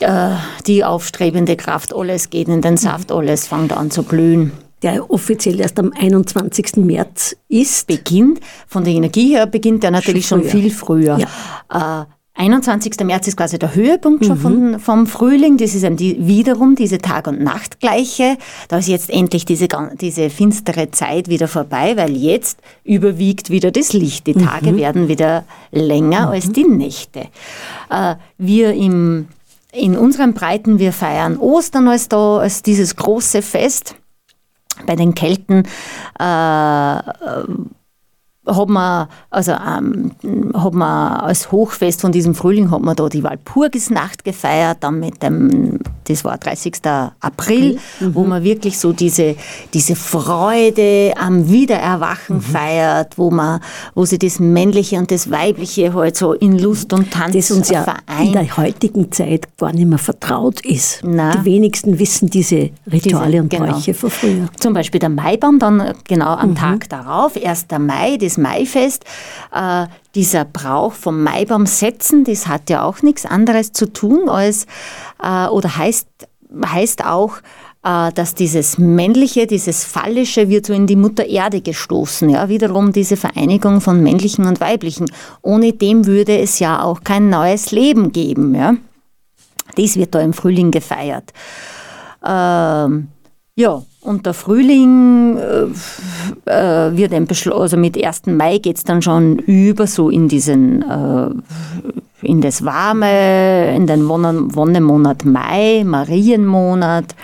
[0.00, 0.30] äh,
[0.66, 1.94] die aufstrebende Kraft.
[1.94, 6.76] Alles geht in den Saft, alles fängt an zu blühen der offiziell erst am 21.
[6.76, 7.86] März ist.
[7.86, 11.18] Beginnt, von der Energie her beginnt er natürlich schon, schon viel früher.
[11.18, 12.02] Ja.
[12.02, 12.06] Äh,
[12.38, 12.94] 21.
[13.04, 14.40] März ist quasi der Höhepunkt schon mhm.
[14.40, 15.56] von, vom Frühling.
[15.56, 18.36] Das ist die, wiederum diese Tag- und Nachtgleiche.
[18.68, 19.66] Da ist jetzt endlich diese,
[20.00, 24.28] diese finstere Zeit wieder vorbei, weil jetzt überwiegt wieder das Licht.
[24.28, 24.76] Die Tage mhm.
[24.76, 26.32] werden wieder länger mhm.
[26.32, 27.26] als die Nächte.
[27.90, 29.26] Äh, wir im,
[29.72, 33.96] in unseren Breiten, wir feiern Ostern als da, als dieses große Fest
[34.86, 35.64] bei den Kelten
[36.18, 36.98] äh,
[38.48, 40.12] hat man, also, ähm,
[40.54, 45.22] hat man als Hochfest von diesem Frühling hat man da die Walpurgisnacht gefeiert, dann mit
[45.22, 46.74] dem, das war 30.
[47.20, 48.14] April, mhm.
[48.14, 49.36] wo man wirklich so diese,
[49.74, 52.40] diese Freude am Wiedererwachen mhm.
[52.40, 53.60] feiert, wo man,
[53.94, 57.68] wo sie das Männliche und das Weibliche halt so in Lust und Tanz das uns
[57.68, 58.26] ja vereint.
[58.26, 61.00] in der heutigen Zeit gar nicht mehr vertraut ist.
[61.04, 63.72] Na, die wenigsten wissen diese Rituale diese, und genau.
[63.72, 64.48] Bräuche von früher.
[64.58, 66.54] Zum Beispiel der Maibaum, dann genau am mhm.
[66.56, 67.66] Tag darauf, 1.
[67.78, 69.04] Mai, das Maifest,
[69.52, 74.66] äh, dieser Brauch vom Maibaum setzen, das hat ja auch nichts anderes zu tun als,
[75.22, 76.08] äh, oder heißt,
[76.64, 77.38] heißt auch,
[77.84, 82.28] äh, dass dieses Männliche, dieses Phallische wird so in die Mutter Erde gestoßen.
[82.28, 85.06] Ja, wiederum diese Vereinigung von Männlichen und Weiblichen.
[85.42, 88.54] Ohne dem würde es ja auch kein neues Leben geben.
[88.54, 88.74] Ja.
[89.76, 91.32] Das wird da im Frühling gefeiert.
[92.24, 93.08] Ähm,
[93.54, 98.26] ja, und der Frühling äh, äh wird dann beschlossen, also mit 1.
[98.26, 104.08] Mai geht es dann schon über so in diesen, äh, in das Warme, in den
[104.08, 107.14] Wonnemonat Mai, Marienmonat.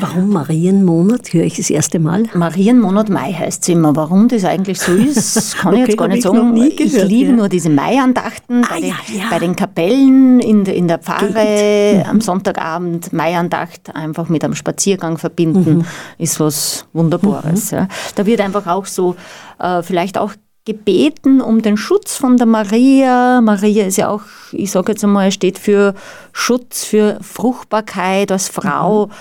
[0.00, 1.32] Warum Marienmonat?
[1.32, 2.24] Höre ich das erste Mal.
[2.34, 3.96] Marienmonat Mai heißt es immer.
[3.96, 6.56] Warum das eigentlich so ist, kann okay, ich jetzt gar nicht sagen.
[6.56, 7.36] Ich, gehört, ich liebe ja.
[7.36, 9.24] nur diese Maiandachten ah, bei, den, ja, ja.
[9.30, 12.10] bei, den, Kapellen in, in der Pfarre mhm.
[12.10, 13.12] am Sonntagabend.
[13.12, 15.84] Maiandacht einfach mit einem Spaziergang verbinden, mhm.
[16.18, 17.72] ist was Wunderbares.
[17.72, 17.88] Mhm.
[18.14, 19.16] Da wird einfach auch so
[19.58, 20.32] äh, vielleicht auch
[20.64, 23.40] gebeten um den Schutz von der Maria.
[23.40, 25.94] Maria ist ja auch, ich sage jetzt einmal, steht für
[26.32, 29.06] Schutz, für Fruchtbarkeit als Frau.
[29.06, 29.12] Mhm.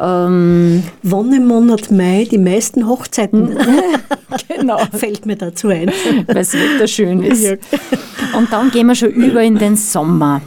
[0.00, 3.56] Ähm, Wann im Monat Mai die meisten Hochzeiten?
[4.48, 4.78] genau.
[4.92, 5.92] Fällt mir dazu ein.
[6.26, 7.42] Weil es wunderschön ist.
[7.42, 7.56] Ja.
[8.36, 10.40] Und dann gehen wir schon über in den Sommer.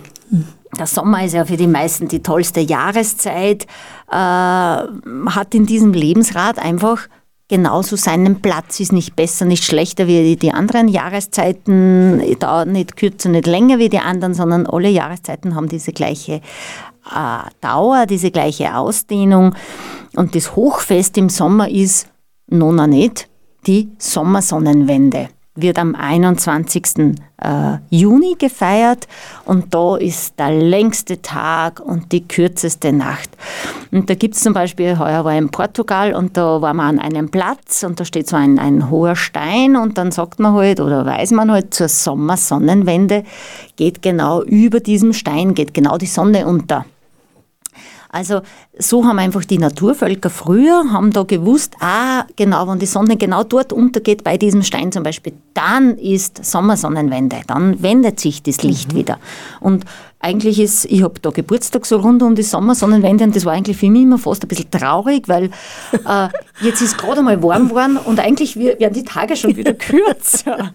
[0.78, 3.68] Der Sommer ist ja für die meisten die tollste Jahreszeit,
[4.12, 7.08] äh, hat in diesem Lebensrad einfach
[7.48, 13.30] genauso seinen Platz, ist nicht besser, nicht schlechter wie die anderen Jahreszeiten, dauert nicht kürzer,
[13.30, 16.42] nicht länger wie die anderen, sondern alle Jahreszeiten haben diese gleiche
[17.62, 19.56] Dauer, diese gleiche Ausdehnung.
[20.16, 22.08] Und das Hochfest im Sommer ist
[22.48, 23.28] nona nicht
[23.66, 25.30] die Sommersonnenwende.
[25.56, 27.16] wird am 21.
[27.38, 29.08] Äh, Juni gefeiert
[29.46, 33.30] und da ist der längste Tag und die kürzeste Nacht.
[33.92, 36.98] Und da gibt es zum Beispiel, heuer war ich in Portugal und da war man
[36.98, 40.54] an einem Platz und da steht so ein, ein hoher Stein und dann sagt man
[40.54, 43.24] halt oder weiß man halt zur Sommersonnenwende
[43.76, 46.86] geht genau über diesem Stein, geht genau die Sonne unter.
[48.14, 48.42] Also
[48.78, 53.44] so haben einfach die Naturvölker früher, haben da gewusst, ah, genau, wenn die Sonne genau
[53.44, 58.94] dort untergeht, bei diesem Stein zum Beispiel, dann ist Sommersonnenwende, dann wendet sich das Licht
[58.94, 58.98] mhm.
[58.98, 59.18] wieder.
[59.62, 59.86] Und
[60.20, 63.78] eigentlich ist, ich habe da Geburtstag so rund um die Sommersonnenwende und das war eigentlich
[63.78, 65.46] für mich immer fast ein bisschen traurig, weil
[65.92, 66.28] äh,
[66.62, 70.72] jetzt ist gerade mal warm geworden und eigentlich werden die Tage schon wieder kürzer.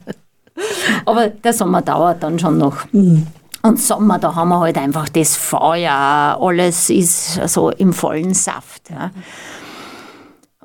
[1.07, 2.79] Aber der Sommer dauert dann schon noch.
[2.91, 3.29] Mhm.
[3.63, 8.91] Und Sommer, da haben wir halt einfach das Feuer, alles ist so im vollen Saft.
[8.91, 9.11] Ja.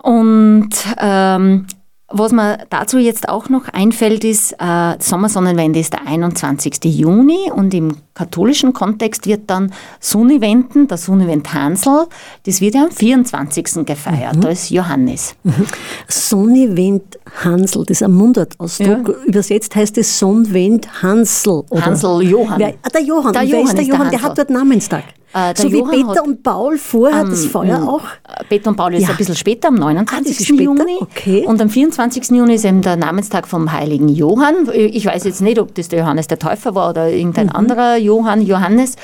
[0.02, 1.66] Und ähm,
[2.14, 6.86] was mir dazu jetzt auch noch einfällt, ist, äh, Sommersonnenwende ist der 21.
[6.86, 12.06] Juni und im katholischen Kontext wird dann Sunniventen, der Sunnivent Hansel,
[12.46, 13.86] das wird ja am 24.
[13.86, 14.42] gefeiert, mhm.
[14.42, 15.36] da ist Johannes.
[15.44, 15.66] Mhm.
[16.08, 19.08] Sunnivent Hansel, das ist ein Mundartausdruck.
[19.08, 19.26] Ja.
[19.26, 21.64] Übersetzt heißt es Sonnenwend Hansel.
[21.70, 21.86] Oder?
[21.86, 22.60] Hansel Johann.
[22.60, 23.34] Wer, ah, der Johann.
[23.34, 24.10] Der Johann, wer ist der, Johann?
[24.12, 25.04] Der, der hat dort Namenstag.
[25.34, 28.04] Äh, so Johann wie Peter und Paul vorher ähm, das Feuer auch?
[28.50, 29.10] Peter und Paul ist ja.
[29.10, 30.52] ein bisschen später, am 29.
[30.52, 30.98] Ah, Juni.
[31.00, 31.46] Okay.
[31.46, 32.30] Und am 24.
[32.30, 34.70] Juni ist eben der Namenstag vom heiligen Johann.
[34.74, 37.56] Ich weiß jetzt nicht, ob das der Johannes der Täufer war oder irgendein mhm.
[37.56, 38.96] anderer Johann, Johannes.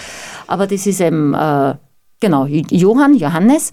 [0.46, 1.76] Aber das ist eben, äh,
[2.20, 3.72] genau, Johann, Johannes.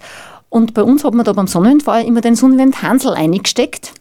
[0.49, 3.93] Und bei uns hat man da beim Sonnenwendfeuer immer den Sonnenwend Hansel eingesteckt.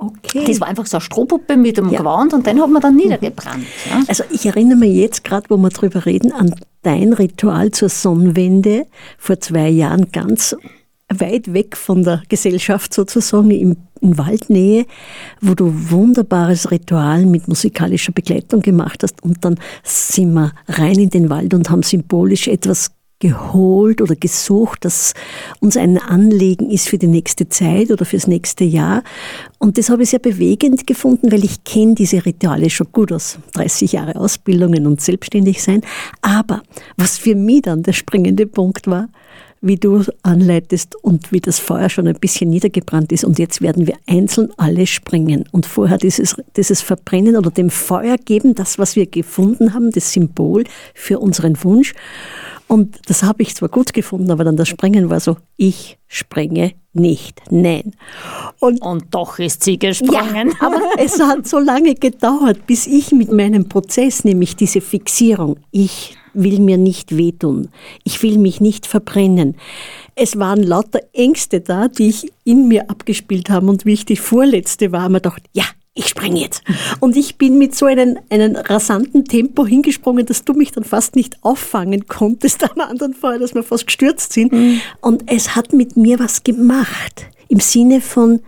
[0.00, 0.44] Okay.
[0.46, 1.98] Das war einfach so eine Strohpuppe mit einem ja.
[1.98, 3.00] Gewand und den hat man dann mhm.
[3.00, 3.64] niedergebrannt.
[3.90, 4.00] Ja.
[4.06, 8.86] Also ich erinnere mich jetzt gerade, wo wir drüber reden, an dein Ritual zur Sonnenwende
[9.18, 10.56] vor zwei Jahren ganz
[11.08, 14.86] weit weg von der Gesellschaft sozusagen im, in Waldnähe,
[15.40, 21.10] wo du wunderbares Ritual mit musikalischer Begleitung gemacht hast und dann sind wir rein in
[21.10, 25.14] den Wald und haben symbolisch etwas geholt oder gesucht, das
[25.60, 29.02] uns ein Anliegen ist für die nächste Zeit oder fürs nächste Jahr.
[29.58, 33.38] Und das habe ich sehr bewegend gefunden, weil ich kenne diese Rituale schon gut aus
[33.54, 35.82] 30 Jahre Ausbildungen und selbstständig sein.
[36.22, 36.62] Aber
[36.96, 39.08] was für mich dann der springende Punkt war,
[39.60, 43.24] wie du anleitest und wie das Feuer schon ein bisschen niedergebrannt ist.
[43.24, 48.16] Und jetzt werden wir einzeln alle springen und vorher dieses, dieses Verbrennen oder dem Feuer
[48.16, 51.94] geben, das, was wir gefunden haben, das Symbol für unseren Wunsch.
[52.68, 56.74] Und das habe ich zwar gut gefunden, aber dann das Springen war so, ich springe
[56.92, 57.92] nicht, nein.
[58.60, 60.50] Und, und doch ist sie gesprungen.
[60.50, 65.56] Ja, aber es hat so lange gedauert, bis ich mit meinem Prozess, nämlich diese Fixierung,
[65.70, 67.68] ich will mir nicht wehtun,
[68.04, 69.56] ich will mich nicht verbrennen.
[70.14, 74.16] Es waren lauter Ängste da, die ich in mir abgespielt haben und wie ich die
[74.16, 75.64] vorletzte war, mir dachte, ja,
[75.98, 76.62] ich springe jetzt.
[77.00, 81.16] Und ich bin mit so einem, einem rasanten Tempo hingesprungen, dass du mich dann fast
[81.16, 84.52] nicht auffangen konntest am anderen Fall, dass wir fast gestürzt sind.
[84.52, 84.80] Mhm.
[85.00, 87.26] Und es hat mit mir was gemacht.
[87.48, 88.40] Im Sinne von,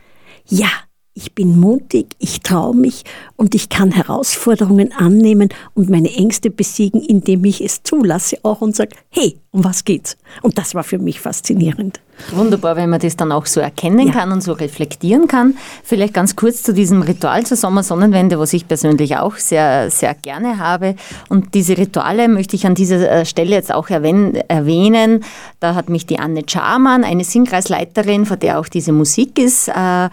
[0.47, 0.71] ja,
[1.15, 3.05] ich bin mutig, ich traue mich
[3.37, 8.77] und ich kann Herausforderungen annehmen und meine Ängste besiegen, indem ich es zulasse auch und
[8.77, 10.17] sage, hey, um was geht's?
[10.43, 12.01] Und das war für mich faszinierend.
[12.33, 14.13] Wunderbar, wenn man das dann auch so erkennen ja.
[14.13, 15.57] kann und so reflektieren kann.
[15.83, 20.59] Vielleicht ganz kurz zu diesem Ritual zur Sommersonnenwende, was ich persönlich auch sehr, sehr gerne
[20.59, 20.95] habe.
[21.29, 25.25] Und diese Rituale möchte ich an dieser äh, Stelle jetzt auch erwähnen.
[25.61, 30.09] Da hat mich die Anne Charman, eine Singkreisleiterin, von der auch diese Musik ist, äh,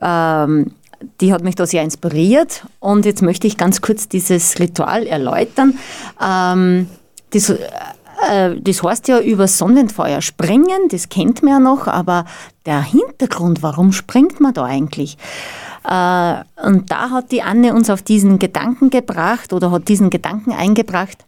[0.00, 0.72] ähm,
[1.20, 2.64] die hat mich da sehr inspiriert.
[2.80, 5.78] Und jetzt möchte ich ganz kurz dieses Ritual erläutern.
[6.20, 6.88] Ähm,
[7.30, 12.24] das, äh, das heißt ja über Sonnenfeuer springen, das kennt man ja noch, aber
[12.66, 15.16] der Hintergrund, warum springt man da eigentlich?
[15.84, 20.52] Äh, und da hat die Anne uns auf diesen Gedanken gebracht oder hat diesen Gedanken
[20.52, 21.24] eingebracht,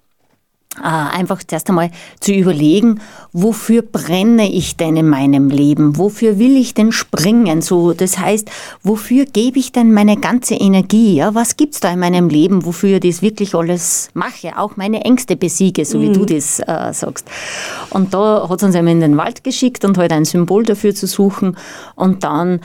[0.84, 1.90] einfach zuerst einmal
[2.20, 3.00] zu überlegen,
[3.32, 5.96] wofür brenne ich denn in meinem Leben?
[5.96, 7.62] Wofür will ich denn springen?
[7.62, 8.50] So, das heißt,
[8.82, 11.16] wofür gebe ich denn meine ganze Energie?
[11.16, 14.58] Ja, was gibt's da in meinem Leben, wofür ich das wirklich alles mache?
[14.58, 16.14] Auch meine Ängste besiege, so wie mhm.
[16.14, 17.28] du das äh, sagst.
[17.90, 21.06] Und da hat uns einmal in den Wald geschickt und halt ein Symbol dafür zu
[21.06, 21.56] suchen
[21.94, 22.60] und dann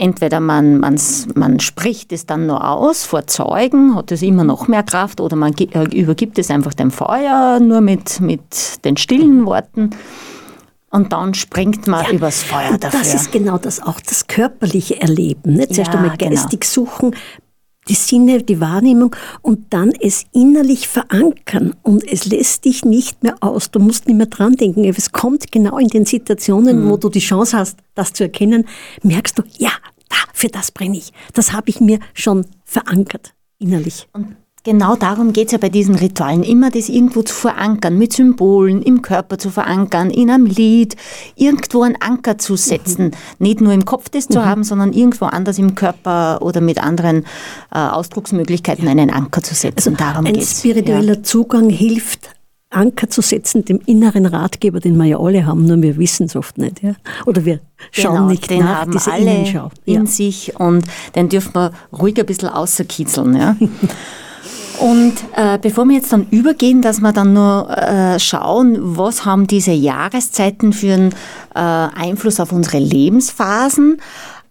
[0.00, 0.96] Entweder man, man,
[1.34, 5.34] man spricht es dann nur aus vor Zeugen, hat es immer noch mehr Kraft, oder
[5.34, 9.90] man äh, übergibt es einfach dem Feuer nur mit, mit den stillen Worten.
[10.90, 13.00] Und dann springt man ja, übers Feuer dafür.
[13.00, 15.54] Das ist genau das, auch das körperliche Erleben.
[15.54, 15.74] Nicht?
[15.74, 16.86] Zuerst ja, einmal geistig genau.
[16.86, 17.16] suchen,
[17.88, 21.74] die Sinne, die Wahrnehmung und dann es innerlich verankern.
[21.82, 23.70] Und es lässt dich nicht mehr aus.
[23.70, 24.84] Du musst nicht mehr dran denken.
[24.84, 26.90] Es kommt genau in den Situationen, mhm.
[26.90, 28.66] wo du die Chance hast, das zu erkennen,
[29.02, 29.70] merkst du, ja,
[30.08, 31.12] da für das brenne ich.
[31.34, 34.08] Das habe ich mir schon verankert innerlich.
[34.12, 38.12] Und genau darum geht es ja bei diesen Ritualen, immer das irgendwo zu verankern, mit
[38.12, 40.96] Symbolen im Körper zu verankern, in einem Lied,
[41.36, 43.06] irgendwo einen Anker zu setzen.
[43.06, 43.12] Mhm.
[43.38, 44.44] Nicht nur im Kopf das zu mhm.
[44.44, 47.24] haben, sondern irgendwo anders im Körper oder mit anderen
[47.72, 48.90] äh, Ausdrucksmöglichkeiten ja.
[48.90, 49.94] einen Anker zu setzen.
[49.94, 50.58] Also darum ein geht's.
[50.58, 51.22] spiritueller ja.
[51.22, 52.30] Zugang hilft
[52.70, 56.36] Anker zu setzen, dem inneren Ratgeber, den wir ja alle haben, nur wir wissen es
[56.36, 56.82] oft nicht.
[56.82, 56.94] Ja?
[57.24, 57.60] Oder wir
[57.92, 59.70] schauen genau, nicht den nach, haben diese alle Innenschau.
[59.86, 60.06] in ja.
[60.06, 63.34] sich und den dürfen wir ruhig ein bisschen außerkitzeln.
[63.36, 63.56] Ja?
[64.80, 69.46] Und äh, bevor wir jetzt dann übergehen, dass wir dann nur äh, schauen, was haben
[69.46, 71.12] diese Jahreszeiten für einen
[71.54, 74.00] äh, Einfluss auf unsere Lebensphasen,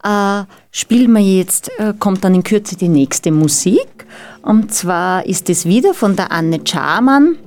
[0.04, 4.06] äh, spielen wir jetzt, äh, kommt dann in Kürze die nächste Musik.
[4.42, 7.38] Und zwar ist es wieder von der Anne Charman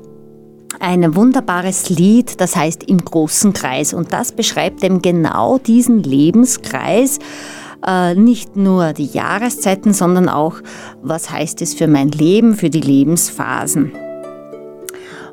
[0.79, 3.93] ein wunderbares Lied, das heißt Im großen Kreis.
[3.93, 7.19] Und das beschreibt eben genau diesen Lebenskreis,
[7.87, 10.57] äh, nicht nur die Jahreszeiten, sondern auch,
[11.03, 13.93] was heißt es für mein Leben, für die Lebensphasen.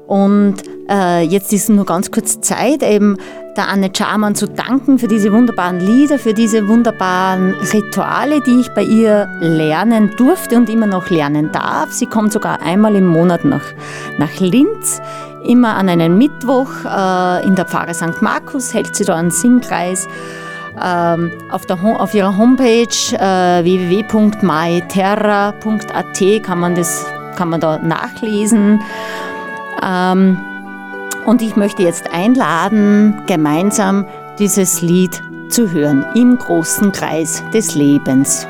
[0.07, 0.55] Und
[0.89, 3.17] äh, jetzt ist nur ganz kurz Zeit, eben
[3.57, 8.69] der Anne Charman zu danken für diese wunderbaren Lieder, für diese wunderbaren Rituale, die ich
[8.69, 11.91] bei ihr lernen durfte und immer noch lernen darf.
[11.91, 13.65] Sie kommt sogar einmal im Monat nach,
[14.17, 15.01] nach Linz,
[15.43, 18.21] immer an einem Mittwoch äh, in der Pfarre St.
[18.21, 20.07] Markus, hält sie da einen Singkreis.
[20.83, 26.75] Ähm, auf, der, auf ihrer Homepage äh, www.myterra.at kann man
[27.35, 28.81] kann man da nachlesen.
[29.83, 30.37] Ähm,
[31.25, 34.05] und ich möchte jetzt einladen, gemeinsam
[34.39, 38.47] dieses Lied zu hören im großen Kreis des Lebens.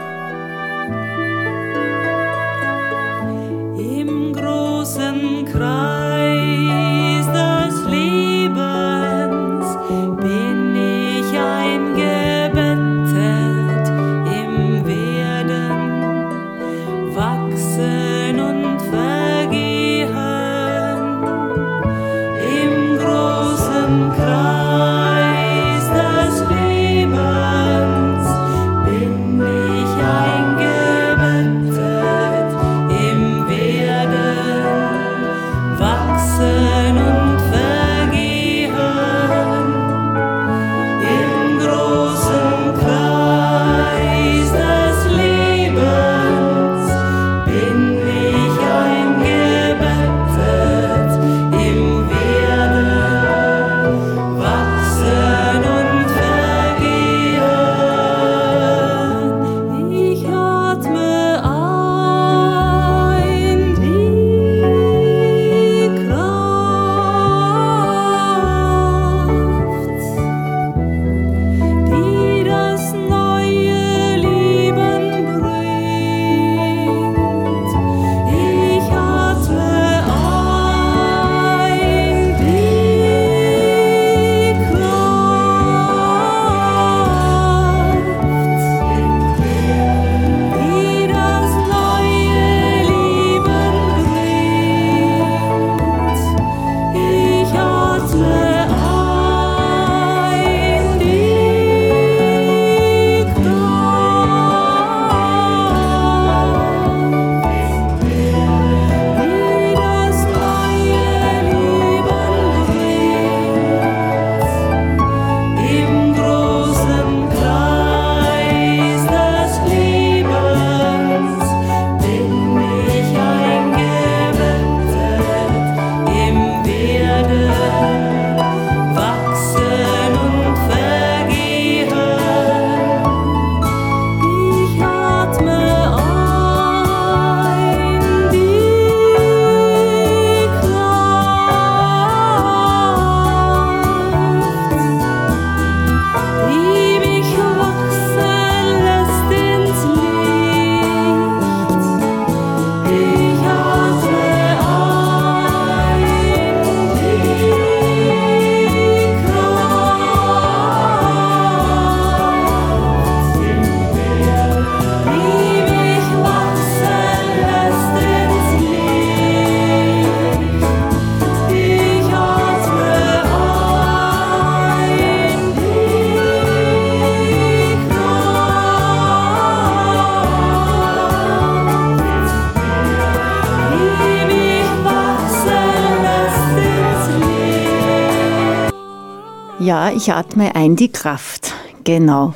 [189.94, 191.54] Ich atme ein die Kraft.
[191.84, 192.34] Genau.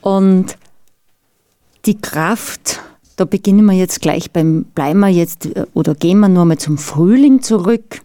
[0.00, 0.56] Und
[1.84, 2.80] die Kraft,
[3.16, 6.78] da beginnen wir jetzt gleich beim, bleiben wir jetzt oder gehen wir nur mal zum
[6.78, 8.02] Frühling zurück.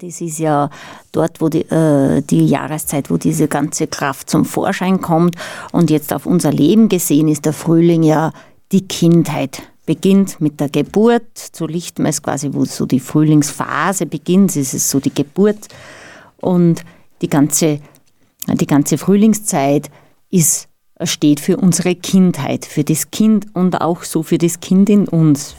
[0.00, 0.70] Das ist ja
[1.12, 5.36] dort, wo die, äh, die Jahreszeit, wo diese ganze Kraft zum Vorschein kommt.
[5.72, 8.32] Und jetzt auf unser Leben gesehen ist der Frühling ja
[8.72, 9.62] die Kindheit.
[9.86, 14.98] Beginnt mit der Geburt, so Lichtmess quasi, wo so die Frühlingsphase beginnt, ist es so
[14.98, 15.68] die Geburt.
[16.38, 16.84] Und
[17.24, 17.80] die ganze,
[18.46, 19.90] die ganze Frühlingszeit
[20.30, 20.68] ist,
[21.02, 25.56] steht für unsere Kindheit, für das Kind und auch so für das Kind in uns.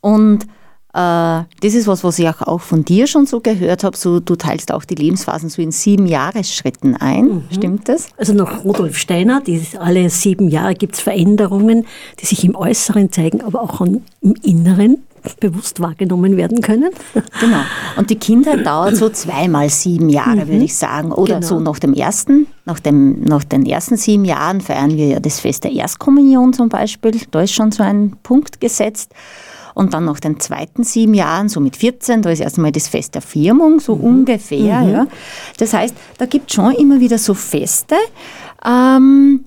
[0.00, 0.44] Und
[0.92, 3.96] äh, das ist was, was ich auch von dir schon so gehört habe.
[3.96, 7.24] So, du teilst auch die Lebensphasen so in sieben Jahresschritten ein.
[7.24, 7.42] Mhm.
[7.50, 8.08] Stimmt das?
[8.18, 11.86] Also nach Rudolf Steiner, die, alle sieben Jahre gibt es Veränderungen,
[12.20, 14.02] die sich im Äußeren zeigen, aber auch im
[14.42, 16.90] Inneren bewusst wahrgenommen werden können.
[17.40, 17.60] Genau.
[17.96, 20.48] Und die Kindheit dauert so zweimal sieben Jahre, mhm.
[20.48, 21.12] würde ich sagen.
[21.12, 21.46] Oder genau.
[21.46, 25.40] so nach dem ersten, nach, dem, nach den ersten sieben Jahren feiern wir ja das
[25.40, 27.12] Fest der Erstkommunion zum Beispiel.
[27.30, 29.12] Da ist schon so ein Punkt gesetzt.
[29.74, 33.14] Und dann nach den zweiten sieben Jahren, so mit 14, da ist erstmal das Fest
[33.14, 34.04] der Firmung, so mhm.
[34.04, 34.80] ungefähr.
[34.80, 34.90] Mhm.
[34.90, 35.06] Ja.
[35.58, 37.96] Das heißt, da gibt es schon immer wieder so Feste,
[38.64, 39.44] ähm,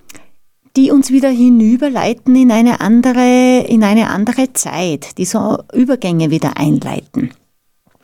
[0.79, 6.55] die uns wieder hinüberleiten in eine andere, in eine andere Zeit, die so Übergänge wieder
[6.55, 7.31] einleiten.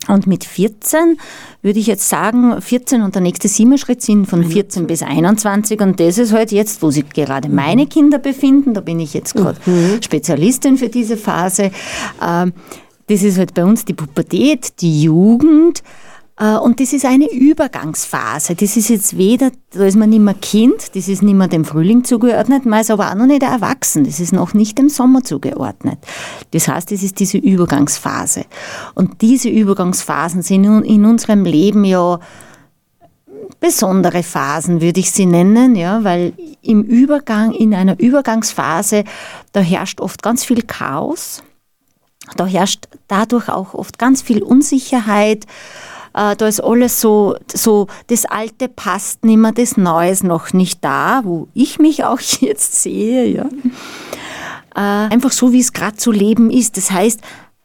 [0.08, 1.16] Und mit 14
[1.62, 5.98] würde ich jetzt sagen, 14 und der nächste Siebenschritt sind von 14 bis 21 und
[5.98, 9.58] das ist halt jetzt, wo sich gerade meine Kinder befinden, da bin ich jetzt gerade
[9.64, 10.02] mhm.
[10.02, 11.70] Spezialistin für diese Phase.
[12.22, 12.52] Ähm,
[13.08, 15.82] das ist halt bei uns die Pubertät, die Jugend,
[16.38, 18.54] und das ist eine Übergangsphase.
[18.56, 21.64] Das ist jetzt weder, da ist man nicht mehr Kind, das ist nicht mehr dem
[21.64, 25.24] Frühling zugeordnet, man ist aber auch noch nicht erwachsen, das ist noch nicht dem Sommer
[25.24, 25.98] zugeordnet.
[26.50, 28.44] Das heißt, das ist diese Übergangsphase.
[28.94, 32.20] Und diese Übergangsphasen sind in unserem Leben ja
[33.58, 39.04] besondere Phasen, würde ich sie nennen, ja, weil im Übergang, in einer Übergangsphase,
[39.52, 41.42] da herrscht oft ganz viel Chaos,
[42.36, 45.46] da herrscht dadurch auch oft ganz viel Unsicherheit,
[46.16, 50.54] äh, da ist alles so, so, das Alte passt nicht mehr, das Neue ist noch
[50.54, 53.44] nicht da, wo ich mich auch jetzt sehe, ja.
[54.74, 56.76] Äh, einfach so, wie es gerade zu leben ist.
[56.76, 57.20] Das heißt,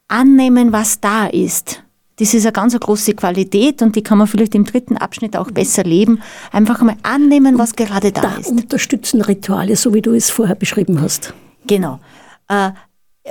[0.08, 1.84] annehmen, was da ist.
[2.20, 5.50] Das ist eine ganz große Qualität und die kann man vielleicht im dritten Abschnitt auch
[5.50, 6.22] besser leben.
[6.52, 8.50] Einfach einmal annehmen, was gerade da, da ist.
[8.50, 11.34] Unterstützen Rituale, so wie du es vorher beschrieben hast.
[11.66, 12.00] Genau.
[12.48, 12.72] Äh,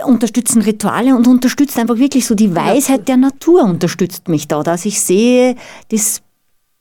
[0.05, 4.85] unterstützen Rituale und unterstützt einfach wirklich so die Weisheit der Natur unterstützt mich da, dass
[4.85, 5.57] ich sehe,
[5.91, 6.23] das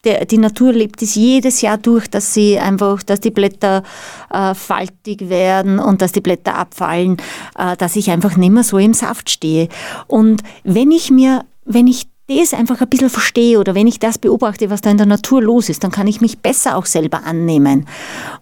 [0.05, 3.83] der, die Natur lebt es jedes Jahr durch, dass sie einfach, dass die Blätter
[4.31, 7.17] äh, faltig werden und dass die Blätter abfallen,
[7.57, 9.67] äh, dass ich einfach nicht mehr so im Saft stehe.
[10.07, 12.07] Und wenn ich mir, wenn ich
[12.37, 15.41] das einfach ein bisschen verstehe oder wenn ich das beobachte, was da in der Natur
[15.41, 17.85] los ist, dann kann ich mich besser auch selber annehmen.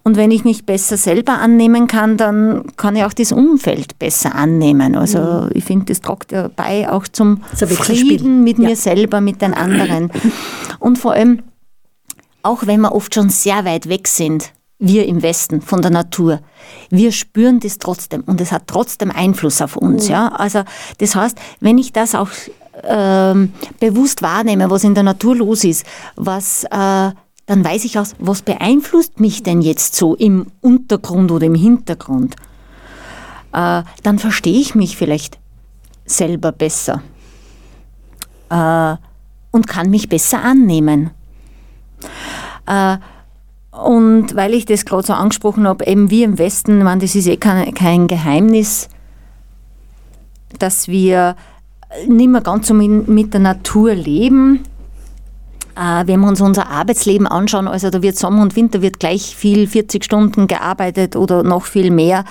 [0.04, 4.34] Und wenn ich mich besser selber annehmen kann, dann kann ich auch das Umfeld besser
[4.34, 4.94] annehmen.
[4.94, 5.50] Also mhm.
[5.54, 8.68] ich finde, das tragt ja bei auch zum Frieden mit ja.
[8.68, 10.10] mir selber, mit den anderen.
[10.78, 11.42] Und vor allem,
[12.42, 16.40] auch wenn wir oft schon sehr weit weg sind, wir im Westen von der Natur,
[16.88, 20.06] wir spüren das trotzdem und es hat trotzdem Einfluss auf uns.
[20.06, 20.12] Mhm.
[20.12, 20.28] Ja?
[20.28, 20.62] Also
[20.98, 22.28] das heißt, wenn ich das auch
[22.84, 25.84] ähm, bewusst wahrnehme, was in der Natur los ist,
[26.16, 31.46] was, äh, dann weiß ich auch, was beeinflusst mich denn jetzt so im Untergrund oder
[31.46, 32.36] im Hintergrund.
[33.52, 35.38] Äh, dann verstehe ich mich vielleicht
[36.04, 37.02] selber besser
[38.50, 38.96] äh,
[39.50, 41.10] und kann mich besser annehmen.
[42.66, 42.98] Äh,
[43.70, 47.26] und weil ich das gerade so angesprochen habe, eben wir im Westen, man, das ist
[47.26, 48.88] eh kein, kein Geheimnis,
[50.58, 51.36] dass wir
[52.06, 54.64] nicht mehr ganz so mit der Natur leben.
[55.76, 59.36] Äh, wenn wir uns unser Arbeitsleben anschauen, also da wird Sommer und Winter wird gleich
[59.36, 62.24] viel 40 Stunden gearbeitet oder noch viel mehr.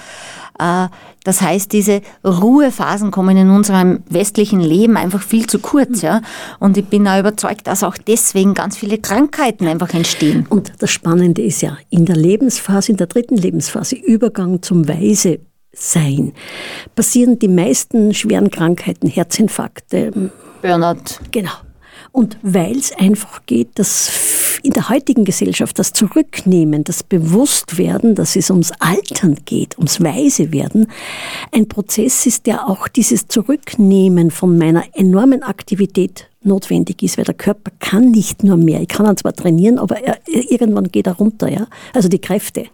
[0.60, 0.88] Äh,
[1.24, 6.02] das heißt, diese Ruhephasen kommen in unserem westlichen Leben einfach viel zu kurz.
[6.02, 6.22] Ja?
[6.60, 10.46] Und ich bin auch überzeugt, dass auch deswegen ganz viele Krankheiten einfach entstehen.
[10.50, 15.40] Und das Spannende ist ja, in der Lebensphase, in der dritten Lebensphase, Übergang zum Weise
[15.78, 16.34] sein,
[16.96, 20.32] passieren die meisten schweren Krankheiten, Herzinfarkte.
[20.62, 21.20] Burnout.
[21.32, 21.52] Genau.
[22.12, 28.36] Und weil es einfach geht, dass in der heutigen Gesellschaft das Zurücknehmen, das Bewusstwerden, dass
[28.36, 30.88] es ums Altern geht, ums Weisewerden,
[31.52, 37.36] ein Prozess ist, der auch dieses Zurücknehmen von meiner enormen Aktivität notwendig ist, weil der
[37.36, 38.82] Körper kann nicht nur mehr.
[38.82, 41.68] Ich kann ihn zwar trainieren, aber er, irgendwann geht er runter, ja.
[41.94, 42.66] Also die Kräfte.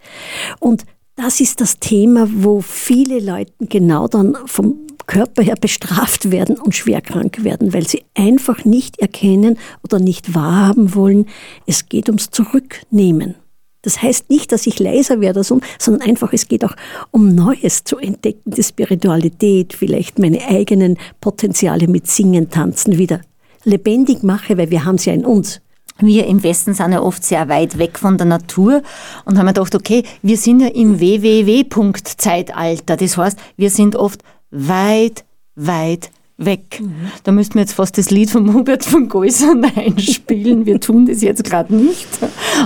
[0.60, 0.86] Und
[1.16, 6.76] das ist das Thema, wo viele Leute genau dann vom Körper her bestraft werden und
[6.76, 11.28] schwerkrank werden, weil sie einfach nicht erkennen oder nicht wahrhaben wollen,
[11.68, 13.36] es geht ums Zurücknehmen.
[13.84, 16.76] Das heißt nicht, dass ich leiser werde, sondern einfach, es geht auch
[17.12, 23.20] um Neues zu entdecken, die Spiritualität, vielleicht meine eigenen Potenziale mit Singen, Tanzen wieder
[23.66, 25.62] lebendig mache, weil wir haben es ja in uns.
[26.00, 28.82] Wir im Westen sind ja oft sehr weit weg von der Natur
[29.26, 32.98] und haben gedacht, okay, wir sind ja im www-Zeitalter.
[32.98, 35.24] Das heißt, wir sind oft weit,
[35.56, 36.80] weit weg.
[36.82, 37.12] Mhm.
[37.24, 40.66] Da müssten wir jetzt fast das Lied von Hubert von Geusern einspielen.
[40.66, 42.08] Wir tun das jetzt gerade nicht,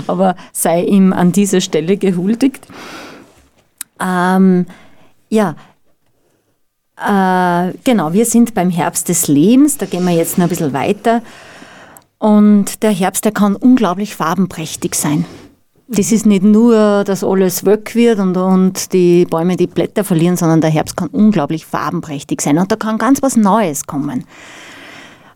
[0.07, 2.67] aber sei ihm an dieser Stelle gehuldigt.
[3.99, 4.65] Ähm,
[5.29, 5.55] ja,
[6.97, 10.73] äh, genau, wir sind beim Herbst des Lebens, da gehen wir jetzt noch ein bisschen
[10.73, 11.21] weiter.
[12.19, 15.25] Und der Herbst, der kann unglaublich farbenprächtig sein.
[15.89, 20.35] Das ist nicht nur, dass alles weg wird und, und die Bäume die Blätter verlieren,
[20.35, 24.25] sondern der Herbst kann unglaublich farbenprächtig sein und da kann ganz was Neues kommen.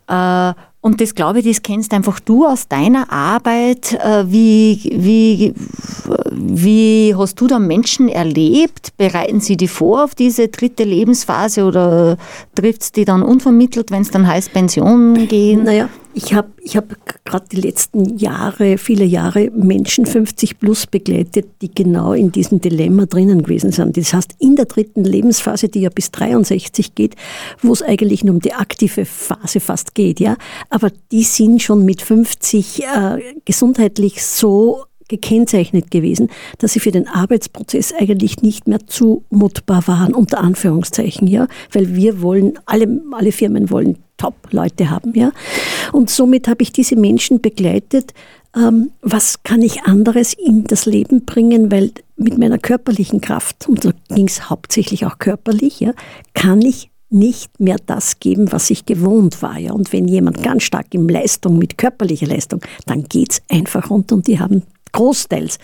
[0.08, 0.52] Äh,
[0.82, 3.94] und das glaube ich, das kennst einfach du aus deiner Arbeit.
[3.94, 5.54] Äh, wie, wie,
[6.36, 8.96] wie hast du da Menschen erlebt?
[8.96, 12.16] Bereiten sie die vor auf diese dritte Lebensphase oder
[12.54, 15.64] trifft es die dann unvermittelt, wenn es dann heißt Pension gehen?
[15.64, 21.46] Naja, ich habe ich hab gerade die letzten Jahre, viele Jahre Menschen 50 plus begleitet,
[21.62, 23.96] die genau in diesem Dilemma drinnen gewesen sind.
[23.96, 27.16] Das heißt, in der dritten Lebensphase, die ja bis 63 geht,
[27.62, 30.36] wo es eigentlich nur um die aktive Phase fast geht, ja,
[30.68, 37.06] aber die sind schon mit 50 äh, gesundheitlich so gekennzeichnet gewesen, dass sie für den
[37.06, 43.70] Arbeitsprozess eigentlich nicht mehr zumutbar waren, unter Anführungszeichen, ja, weil wir wollen, alle, alle Firmen
[43.70, 45.32] wollen Top-Leute haben, ja.
[45.92, 48.14] Und somit habe ich diese Menschen begleitet,
[48.56, 53.84] ähm, was kann ich anderes in das Leben bringen, weil mit meiner körperlichen Kraft, und
[53.84, 55.92] da ging es hauptsächlich auch körperlich, ja,
[56.34, 59.58] kann ich nicht mehr das geben, was ich gewohnt war.
[59.58, 59.72] Ja.
[59.72, 64.14] Und wenn jemand ganz stark in Leistung, mit körperlicher Leistung, dann geht es einfach runter
[64.14, 64.62] und die haben
[64.92, 65.58] großteils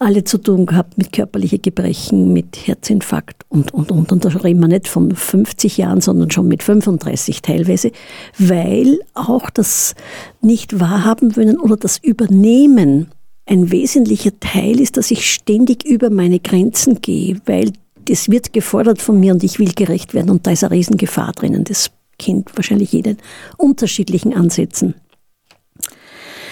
[0.00, 4.12] alle zu tun gehabt mit körperlichen Gebrechen, mit Herzinfarkt und, und, und.
[4.12, 7.90] Und da reden wir nicht von 50 Jahren, sondern schon mit 35 teilweise,
[8.38, 9.94] weil auch das
[10.40, 13.08] nicht wahrhaben wollen oder das Übernehmen
[13.46, 17.72] ein wesentlicher Teil ist, dass ich ständig über meine Grenzen gehe, weil
[18.04, 21.32] das wird gefordert von mir und ich will gerecht werden und da ist eine Riesengefahr
[21.32, 21.64] drinnen.
[21.64, 23.18] Das kennt wahrscheinlich jeden
[23.56, 24.94] unterschiedlichen Ansätzen.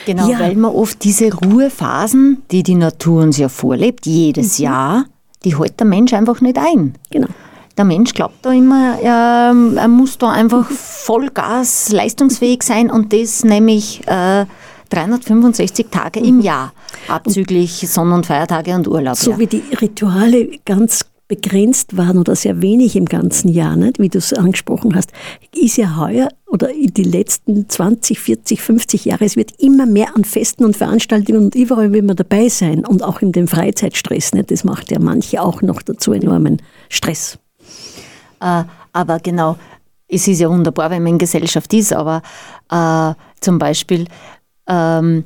[0.07, 0.39] Genau, ja.
[0.39, 4.65] weil man oft diese Ruhephasen, die die Natur uns ja vorlebt, jedes mhm.
[4.65, 5.05] Jahr,
[5.45, 6.95] die hält der Mensch einfach nicht ein.
[7.11, 7.27] Genau.
[7.77, 13.45] Der Mensch glaubt da immer, er, er muss da einfach Vollgas leistungsfähig sein und das
[13.45, 14.47] nämlich äh,
[14.91, 16.43] 365 Tage im mhm.
[16.43, 16.73] Jahr,
[17.09, 19.17] abzüglich Sonn- und Feiertage und Urlaub.
[19.17, 19.39] So ja.
[19.41, 23.99] wie die Rituale ganz begrenzt waren oder sehr wenig im ganzen Jahr, nicht?
[23.99, 25.13] wie du es angesprochen hast,
[25.55, 30.15] ist ja heuer oder in die letzten 20, 40, 50 Jahre, es wird immer mehr
[30.15, 34.35] an Festen und Veranstaltungen und überall will man dabei sein und auch in dem Freizeitstress.
[34.35, 34.51] Nicht?
[34.51, 37.39] Das macht ja manche auch noch dazu enormen Stress.
[38.41, 39.57] Äh, aber genau,
[40.09, 42.23] es ist ja wunderbar, wenn man in Gesellschaft ist, aber
[42.71, 44.07] äh, zum Beispiel
[44.69, 45.25] ähm,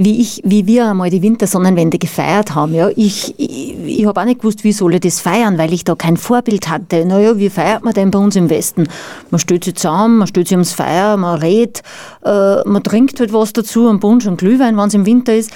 [0.00, 2.72] wie, ich, wie wir einmal die Wintersonnenwende gefeiert haben.
[2.72, 5.82] Ja, ich ich, ich habe auch nicht gewusst, wie soll ich das feiern, weil ich
[5.82, 7.04] da kein Vorbild hatte.
[7.04, 8.88] Naja, wie feiert man denn bei uns im Westen?
[9.30, 11.82] Man stellt sich zusammen, man stellt sich ums Feuer, man redet,
[12.24, 15.50] äh, man trinkt halt was dazu, einen Punsch und Glühwein, wenn es im Winter ist.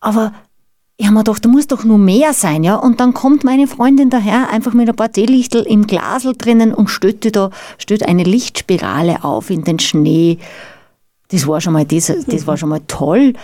[0.00, 0.32] Aber
[0.98, 2.74] ich habe mir gedacht, da muss doch nur mehr sein, ja.
[2.74, 6.88] Und dann kommt meine Freundin daher, einfach mit ein paar Teelichtel im Glasel drinnen und
[6.88, 10.36] stellt da, stellt eine Lichtspirale auf in den Schnee.
[11.28, 13.34] Das war schon mal, das, das war schon mal toll.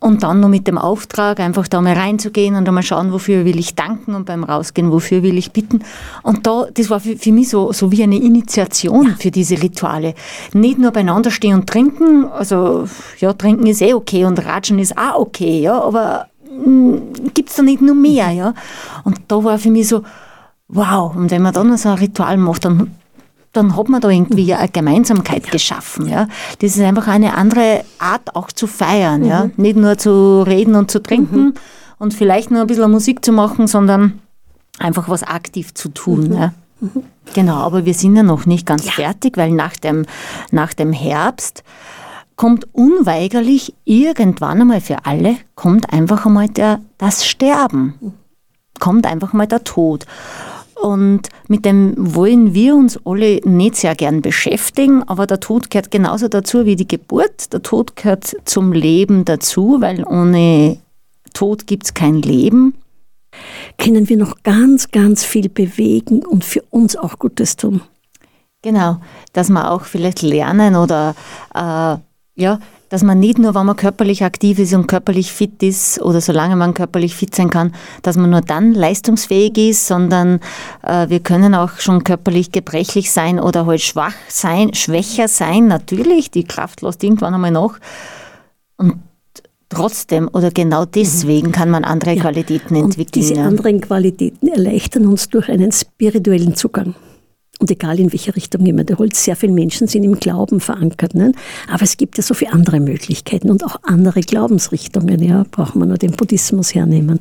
[0.00, 3.58] Und dann noch mit dem Auftrag, einfach da mal reinzugehen und einmal schauen, wofür will
[3.58, 5.82] ich danken und beim Rausgehen, wofür will ich bitten.
[6.22, 9.14] Und da, das war für, für mich so, so wie eine Initiation ja.
[9.18, 10.14] für diese Rituale.
[10.52, 12.86] Nicht nur beieinander stehen und trinken, also
[13.18, 17.56] ja, trinken ist eh okay und ratschen ist auch okay, ja, aber hm, gibt es
[17.56, 18.52] da nicht nur mehr, ja.
[19.04, 20.02] Und da war für mich so,
[20.68, 22.90] wow, und wenn man dann so ein Ritual macht, dann
[23.56, 26.08] dann hat man da irgendwie eine Gemeinsamkeit geschaffen.
[26.08, 26.28] Ja.
[26.60, 29.22] Das ist einfach eine andere Art auch zu feiern.
[29.22, 29.26] Mhm.
[29.26, 29.50] Ja.
[29.56, 31.54] Nicht nur zu reden und zu trinken mhm.
[31.98, 34.20] und vielleicht nur ein bisschen Musik zu machen, sondern
[34.78, 36.28] einfach was aktiv zu tun.
[36.28, 36.32] Mhm.
[36.32, 36.52] Ja.
[36.80, 36.90] Mhm.
[37.32, 38.92] Genau, aber wir sind ja noch nicht ganz ja.
[38.92, 40.04] fertig, weil nach dem,
[40.50, 41.64] nach dem Herbst
[42.36, 47.94] kommt unweigerlich irgendwann einmal für alle, kommt einfach einmal der, das Sterben.
[48.00, 48.12] Mhm.
[48.80, 50.04] Kommt einfach mal der Tod.
[50.84, 55.90] Und mit dem wollen wir uns alle nicht sehr gern beschäftigen, aber der Tod gehört
[55.90, 57.54] genauso dazu wie die Geburt.
[57.54, 60.76] Der Tod gehört zum Leben dazu, weil ohne
[61.32, 62.74] Tod gibt es kein Leben.
[63.78, 67.80] Können wir noch ganz, ganz viel bewegen und für uns auch Gutes tun.
[68.60, 68.98] Genau,
[69.32, 71.14] dass wir auch vielleicht lernen oder
[71.54, 71.96] äh,
[72.34, 72.58] ja,
[72.88, 76.56] dass man nicht nur, wenn man körperlich aktiv ist und körperlich fit ist oder solange
[76.56, 77.72] man körperlich fit sein kann,
[78.02, 80.40] dass man nur dann leistungsfähig ist, sondern
[80.82, 86.30] äh, wir können auch schon körperlich gebrechlich sein oder halt schwach sein, schwächer sein, natürlich,
[86.30, 87.78] die Kraft lässt irgendwann einmal nach.
[88.76, 89.00] Und
[89.68, 92.22] trotzdem oder genau deswegen kann man andere ja.
[92.22, 93.06] Qualitäten entwickeln.
[93.06, 93.46] Und diese ja.
[93.46, 96.94] anderen Qualitäten erleichtern uns durch einen spirituellen Zugang.
[97.60, 101.14] Und egal in welche Richtung jemand holt, sehr viele Menschen sind im Glauben verankert.
[101.14, 101.32] Ne?
[101.72, 105.22] Aber es gibt ja so viele andere Möglichkeiten und auch andere Glaubensrichtungen.
[105.22, 107.20] Ja, brauchen wir nur den Buddhismus hernehmen.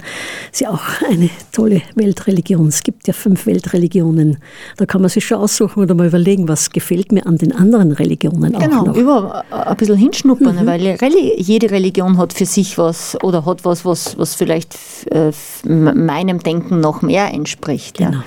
[0.52, 2.68] Ist ja auch eine tolle Weltreligion.
[2.68, 4.38] Es gibt ja fünf Weltreligionen.
[4.78, 7.92] Da kann man sich schon aussuchen oder mal überlegen, was gefällt mir an den anderen
[7.92, 8.98] Religionen genau, auch noch.
[8.98, 10.66] über ein bisschen hinschnuppern, mhm.
[10.66, 10.98] weil
[11.38, 14.76] jede Religion hat für sich was oder hat was, was, was vielleicht
[15.12, 15.32] äh,
[15.64, 18.00] meinem Denken noch mehr entspricht.
[18.00, 18.12] Genau.
[18.12, 18.24] Ja.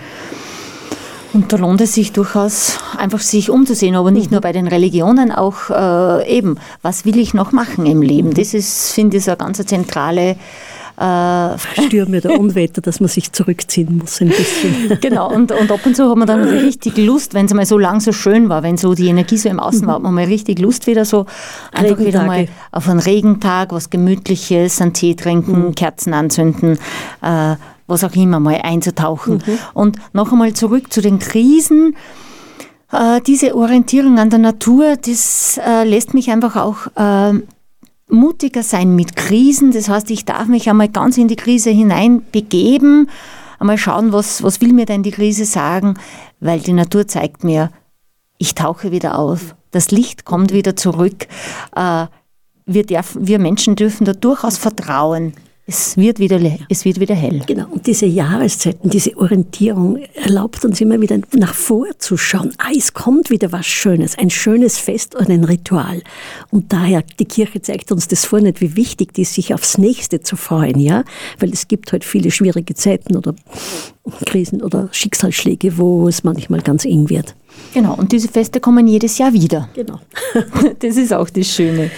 [1.36, 4.36] Und da lohnt es sich durchaus, einfach sich umzusehen, aber nicht mhm.
[4.36, 8.30] nur bei den Religionen, auch äh, eben, was will ich noch machen im Leben?
[8.30, 8.34] Mhm.
[8.34, 10.36] Das ist, finde ich, so eine ganz zentrale
[10.98, 14.98] äh, Stürme oder Unwetter, dass man sich zurückziehen muss ein bisschen.
[15.02, 17.76] Genau, und, und ab und zu hat man dann richtig Lust, wenn es mal so
[17.76, 19.88] lang so schön war, wenn so die Energie so im Außen mhm.
[19.88, 21.26] war, hat man mal richtig Lust wieder so
[21.70, 25.74] einfach wieder mal auf einen Regentag, was Gemütliches, einen Tee trinken, mhm.
[25.74, 26.78] Kerzen anzünden,
[27.20, 27.56] äh,
[27.86, 29.42] was auch immer mal einzutauchen.
[29.46, 29.58] Mhm.
[29.74, 31.96] Und noch einmal zurück zu den Krisen.
[32.92, 37.38] Äh, diese Orientierung an der Natur, das äh, lässt mich einfach auch äh,
[38.08, 39.72] mutiger sein mit Krisen.
[39.72, 43.08] Das heißt, ich darf mich einmal ganz in die Krise hinein begeben,
[43.58, 45.94] einmal schauen, was, was will mir denn die Krise sagen,
[46.40, 47.70] weil die Natur zeigt mir,
[48.38, 49.54] ich tauche wieder auf.
[49.70, 51.26] Das Licht kommt wieder zurück.
[51.74, 52.06] Äh,
[52.66, 55.32] wir, dürfen, wir Menschen dürfen da durchaus vertrauen.
[55.68, 56.38] Es wird, wieder,
[56.68, 57.42] es wird wieder hell.
[57.44, 62.52] Genau, und diese Jahreszeiten, diese Orientierung erlaubt uns immer wieder nach vorzuschauen.
[62.58, 66.02] Ah, es kommt wieder was Schönes, ein schönes Fest oder ein Ritual.
[66.52, 69.76] Und daher, die Kirche zeigt uns das vor nicht, wie wichtig es ist, sich aufs
[69.76, 71.02] Nächste zu freuen, ja?
[71.40, 73.34] Weil es gibt halt viele schwierige Zeiten oder
[74.24, 77.34] Krisen oder Schicksalsschläge, wo es manchmal ganz eng wird.
[77.74, 79.68] Genau, und diese Feste kommen jedes Jahr wieder.
[79.74, 79.98] Genau.
[80.78, 81.90] das ist auch das Schöne.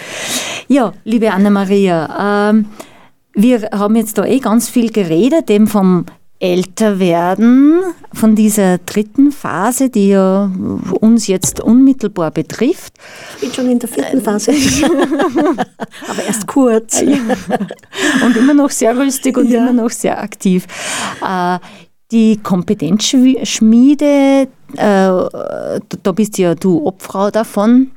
[0.68, 2.66] Ja, liebe Anna-Maria, ähm,
[3.40, 6.06] wir haben jetzt da eh ganz viel geredet, eben vom
[6.40, 7.80] Älterwerden,
[8.12, 10.50] von dieser dritten Phase, die ja
[11.00, 12.94] uns jetzt unmittelbar betrifft.
[13.36, 14.52] Ich bin schon in der vierten Phase.
[16.08, 17.02] Aber erst kurz.
[17.02, 19.60] Und immer noch sehr rüstig und ja.
[19.60, 20.66] immer noch sehr aktiv.
[21.24, 21.58] Äh,
[22.10, 27.90] die Kompetenzschmiede, äh, da bist ja du Obfrau davon.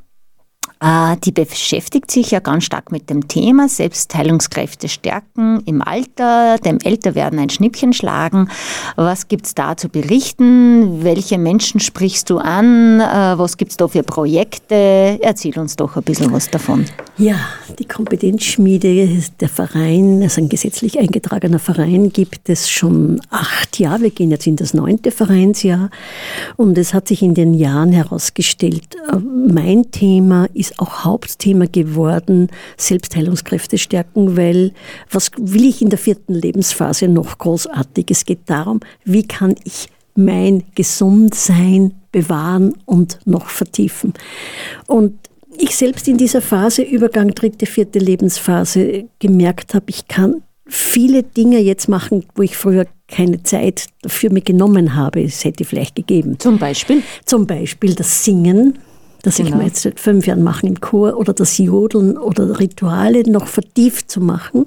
[0.82, 6.78] Äh, die beschäftigt sich ja ganz stark mit dem Thema Selbstheilungskräfte stärken im Alter, dem
[6.82, 8.48] Älterwerden ein Schnippchen schlagen.
[8.96, 11.04] Was gibt es da zu berichten?
[11.04, 12.98] Welche Menschen sprichst du an?
[12.98, 15.18] Äh, was gibt es da für Projekte?
[15.22, 16.84] Erzähl uns doch ein bisschen was davon.
[17.16, 17.36] Ja,
[17.78, 24.02] die Kompetenzschmiede, der Verein, also ein gesetzlich eingetragener Verein, gibt es schon acht Jahre.
[24.02, 25.90] Wir gehen jetzt in das neunte Vereinsjahr.
[26.56, 32.48] Und es hat sich in den Jahren herausgestellt, äh, mein Thema ist auch Hauptthema geworden,
[32.76, 34.72] Selbstheilungskräfte stärken, weil
[35.10, 38.06] was will ich in der vierten Lebensphase noch großartig?
[38.10, 44.12] Es geht darum, wie kann ich mein Gesundsein bewahren und noch vertiefen.
[44.86, 45.14] Und
[45.58, 51.58] ich selbst in dieser Phase, Übergang dritte, vierte Lebensphase, gemerkt habe, ich kann viele Dinge
[51.58, 55.22] jetzt machen, wo ich früher keine Zeit dafür mir genommen habe.
[55.22, 56.38] Es hätte vielleicht gegeben.
[56.38, 57.02] Zum Beispiel?
[57.24, 58.78] Zum Beispiel das Singen
[59.22, 59.50] das genau.
[59.50, 63.46] ich mir jetzt seit fünf Jahren mache im Chor oder das Jodeln oder Rituale noch
[63.46, 64.66] vertieft zu machen.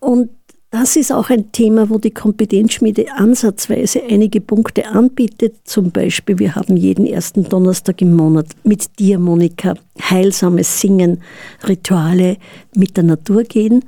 [0.00, 0.30] Und
[0.70, 5.56] das ist auch ein Thema, wo die Kompetenzschmiede ansatzweise einige Punkte anbietet.
[5.64, 11.22] Zum Beispiel, wir haben jeden ersten Donnerstag im Monat mit dir, Monika, heilsames Singen,
[11.66, 12.36] Rituale
[12.74, 13.82] mit der Natur gehen.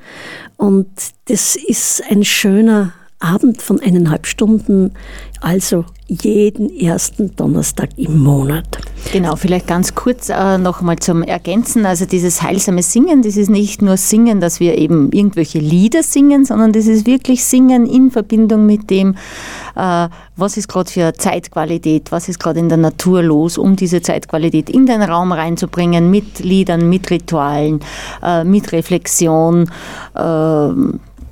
[0.57, 0.89] Und
[1.26, 4.93] das ist ein schöner Abend von eineinhalb Stunden,
[5.41, 8.79] also jeden ersten Donnerstag im Monat.
[9.12, 11.87] Genau, vielleicht ganz kurz äh, noch mal zum Ergänzen.
[11.87, 16.45] Also dieses heilsame Singen, das ist nicht nur Singen, dass wir eben irgendwelche Lieder singen,
[16.45, 19.16] sondern das ist wirklich Singen in Verbindung mit dem,
[19.77, 24.01] äh, was ist gerade für Zeitqualität, was ist gerade in der Natur los, um diese
[24.01, 27.81] Zeitqualität in den Raum reinzubringen, mit Liedern, mit Ritualen,
[28.23, 29.71] äh, mit Reflexion,
[30.14, 30.68] äh,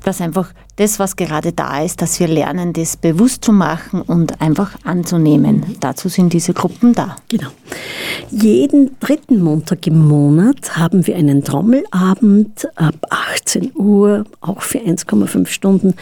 [0.08, 4.40] dass einfach das, was gerade da ist, dass wir lernen, das bewusst zu machen und
[4.40, 5.76] einfach anzunehmen.
[5.80, 7.16] Dazu sind diese Gruppen da.
[7.28, 7.48] Genau.
[8.30, 15.46] Jeden dritten Montag im Monat haben wir einen Trommelabend ab 18 Uhr, auch für 1,5
[15.46, 15.92] Stunden.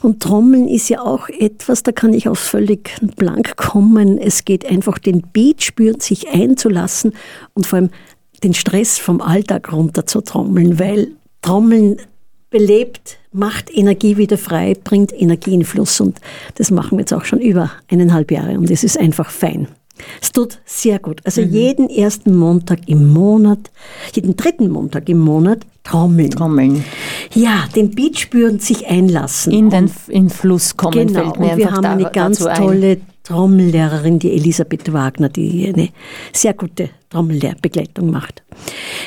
[0.00, 4.16] Und Trommeln ist ja auch etwas, da kann ich aus völlig blank kommen.
[4.18, 7.14] Es geht einfach den Beat spüren, sich einzulassen
[7.54, 7.90] und vor allem
[8.44, 11.08] den Stress vom Alltag runter zu trommeln, weil
[11.42, 11.96] Trommeln
[12.56, 16.20] belebt, macht Energie wieder frei, bringt Energie in Fluss und
[16.54, 19.68] das machen wir jetzt auch schon über eineinhalb Jahre und es ist einfach fein.
[20.22, 21.20] Es tut sehr gut.
[21.24, 21.52] Also mhm.
[21.52, 23.70] jeden ersten Montag im Monat,
[24.14, 26.30] jeden dritten Montag im Monat trommeln.
[26.30, 26.84] Trommeln.
[27.34, 29.52] Ja, den Beat spüren, sich einlassen.
[29.52, 31.08] In den in Fluss kommen.
[31.08, 35.90] Genau, und wir haben eine ganz tolle Trommellehrerin, die Elisabeth Wagner, die eine
[36.32, 38.42] sehr gute Trommellerbegleitung macht.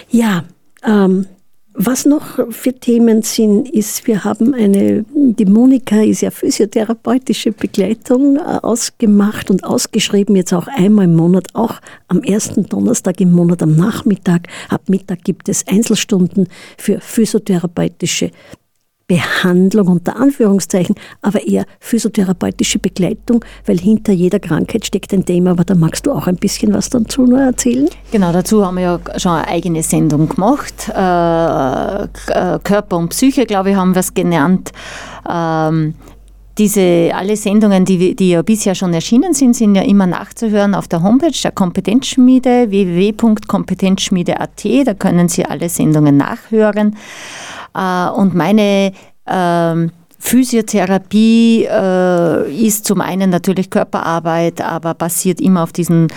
[0.10, 0.44] Ja,
[0.84, 1.26] ähm,
[1.74, 8.38] was noch für Themen sind, ist, wir haben eine, die Monika ist ja physiotherapeutische Begleitung
[8.38, 11.76] äh, ausgemacht und ausgeschrieben, jetzt auch einmal im Monat, auch
[12.08, 14.48] am ersten Donnerstag im Monat am Nachmittag.
[14.70, 16.48] Ab Mittag gibt es Einzelstunden
[16.78, 18.32] für physiotherapeutische
[19.10, 25.66] Behandlung unter Anführungszeichen, aber eher physiotherapeutische Begleitung, weil hinter jeder Krankheit steckt ein Thema, aber
[25.66, 27.90] da magst du auch ein bisschen was dazu nur erzählen?
[28.12, 30.90] Genau, dazu haben wir ja schon eine eigene Sendung gemacht.
[30.96, 34.72] Äh, äh Körper und Psyche, glaube ich, haben wir es genannt.
[35.28, 35.96] Ähm,
[36.60, 40.88] diese alle Sendungen, die, die ja bisher schon erschienen sind, sind ja immer nachzuhören auf
[40.88, 44.66] der Homepage der Kompetenzschmiede www.kompetenzschmiede.at.
[44.86, 46.96] Da können Sie alle Sendungen nachhören.
[47.74, 48.94] Äh, und meine
[49.26, 56.08] ähm, Physiotherapie äh, ist zum einen natürlich Körperarbeit, aber basiert immer auf diesen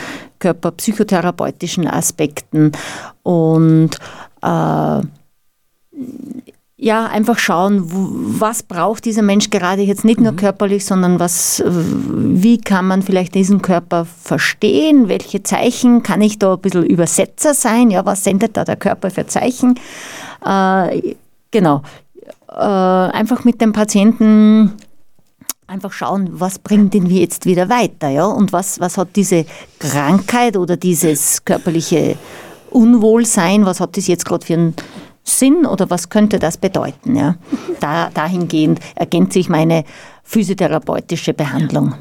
[0.41, 2.73] körperpsychotherapeutischen Aspekten
[3.23, 3.91] und
[4.43, 5.01] äh,
[6.85, 7.85] ja, einfach schauen,
[8.41, 10.37] was braucht dieser Mensch gerade jetzt nicht nur mhm.
[10.37, 15.09] körperlich, sondern was, wie kann man vielleicht diesen Körper verstehen?
[15.09, 17.93] Welche Zeichen kann ich da ein bisschen Übersetzer sein?
[17.93, 19.79] Ja, was sendet da der Körper für Zeichen?
[20.45, 21.15] Äh,
[21.53, 21.83] Genau.
[22.49, 24.73] Äh, einfach mit dem Patienten
[25.73, 28.27] einfach schauen, was bringt ihn jetzt wieder weiter, ja?
[28.27, 29.47] Und was, was hat diese
[29.79, 32.17] Krankheit oder dieses körperliche
[32.71, 34.75] Unwohlsein, was hat das jetzt gerade für einen
[35.25, 37.37] Sinn oder was könnte das bedeuten, ja?
[37.81, 39.85] Da, dahingehend ergänzt sich meine
[40.23, 41.95] physiotherapeutische Behandlung.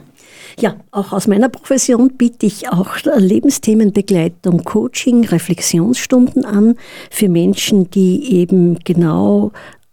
[0.60, 6.76] Ja, auch aus meiner Profession biete ich auch Lebensthemenbegleitung, Coaching, Reflexionsstunden an
[7.10, 9.52] für Menschen, die eben genau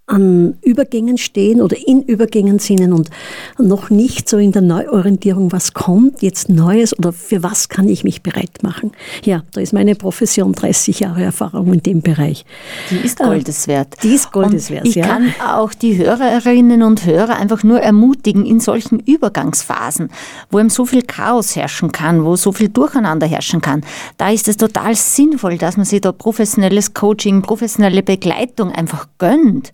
[0.08, 3.10] an Übergängen stehen oder in Übergängen sind und
[3.58, 8.04] noch nicht so in der Neuorientierung, was kommt jetzt Neues oder für was kann ich
[8.04, 8.92] mich bereit machen.
[9.24, 12.44] Ja, da ist meine Profession 30 Jahre Erfahrung in dem Bereich.
[12.90, 13.96] Die ist goldeswert.
[14.02, 15.06] Die ist goldeswert, und ich ja.
[15.06, 20.08] kann auch die Hörerinnen und Hörer einfach nur ermutigen, in solchen Übergangsphasen,
[20.50, 23.82] wo eben so viel Chaos herrschen kann, wo so viel Durcheinander herrschen kann,
[24.16, 29.72] da ist es total sinnvoll, dass man sich da professionelles Coaching, professionelle Begleitung einfach gönnt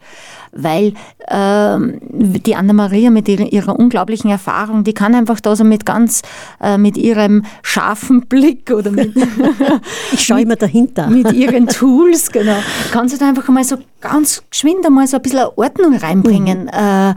[0.52, 0.94] weil
[1.28, 6.22] ähm, die Anna-Maria mit ihrer, ihrer, unglaublichen Erfahrung, die kann einfach da so mit ganz,
[6.60, 9.14] äh, mit ihrem scharfen Blick oder mit,
[10.12, 11.08] ich schaue immer dahinter.
[11.08, 12.56] Mit ihren Tools, genau,
[12.92, 16.64] kann sie da einfach mal so ganz geschwind einmal so ein bisschen Ordnung reinbringen.
[16.64, 16.68] Mhm.
[16.68, 17.14] Äh,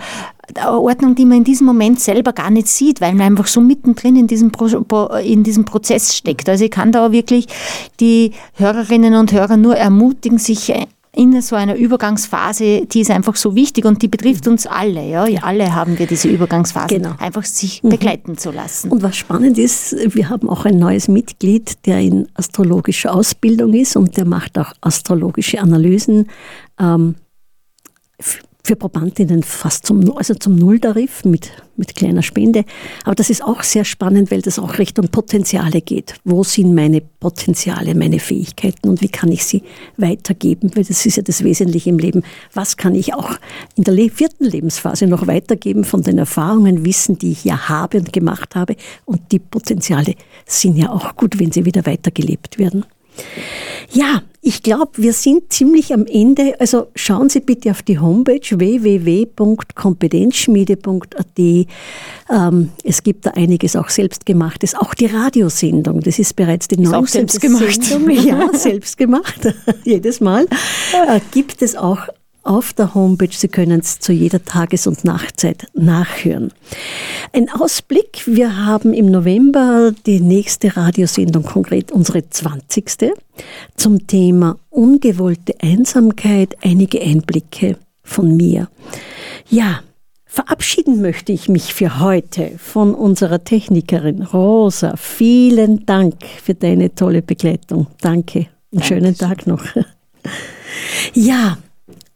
[0.65, 4.15] Ordnung, die man in diesem Moment selber gar nicht sieht, weil man einfach so mittendrin
[4.15, 6.47] in diesem, Pro in diesem Prozess steckt.
[6.47, 7.47] Also ich kann da wirklich
[7.99, 10.73] die Hörerinnen und Hörer nur ermutigen, sich
[11.18, 15.03] in so einer Übergangsphase, die ist einfach so wichtig und die betrifft uns alle.
[15.03, 15.28] Ja?
[15.28, 15.41] ja.
[15.41, 17.15] Alle haben wir diese Übergangsphase, genau.
[17.18, 17.89] einfach sich mhm.
[17.89, 18.91] begleiten zu lassen.
[18.91, 23.95] Und was spannend ist, wir haben auch ein neues Mitglied, der in astrologischer Ausbildung ist
[23.95, 26.30] und der macht auch astrologische Analysen.
[26.80, 27.15] Ähm,
[28.68, 32.65] für Probandinnen fast zum, also zum Nulltarif mit, mit kleiner Spende.
[33.05, 36.15] Aber das ist auch sehr spannend, weil das auch Richtung Potenziale geht.
[36.26, 39.63] Wo sind meine Potenziale, meine Fähigkeiten und wie kann ich sie
[39.95, 40.70] weitergeben?
[40.76, 42.24] Weil das ist ja das Wesentliche im Leben.
[42.53, 43.38] Was kann ich auch
[43.78, 48.11] in der vierten Lebensphase noch weitergeben von den Erfahrungen, Wissen, die ich ja habe und
[48.11, 48.76] gemacht habe?
[49.05, 50.15] Und die Potenziale
[50.45, 52.84] sind ja auch gut, wenn sie wieder weitergelebt werden.
[53.91, 56.59] Ja, ich glaube, wir sind ziemlich am Ende.
[56.59, 61.39] Also schauen Sie bitte auf die Homepage www.kompetenzschmiede.at.
[61.39, 64.76] Ähm, es gibt da einiges auch selbstgemachtes.
[64.76, 67.28] Auch die Radiosendung, das ist bereits die neue Sendung.
[68.26, 69.53] Ja, selbst gemacht.
[69.84, 70.45] Jedes Mal.
[70.45, 72.07] Äh, gibt es auch
[72.47, 73.29] auf der Homepage.
[73.31, 76.53] Sie können es zu jeder Tages- und Nachtzeit nachhören.
[77.33, 78.23] Ein Ausblick.
[78.25, 83.13] Wir haben im November die nächste Radiosendung, konkret unsere 20.
[83.75, 86.55] zum Thema ungewollte Einsamkeit.
[86.61, 88.69] Einige Einblicke von mir.
[89.49, 89.81] Ja,
[90.29, 94.95] Verabschieden möchte ich mich für heute von unserer Technikerin Rosa.
[94.95, 97.87] Vielen Dank für deine tolle Begleitung.
[98.01, 98.45] Danke.
[98.71, 99.63] Einen schönen Tag noch.
[101.13, 101.57] Ja,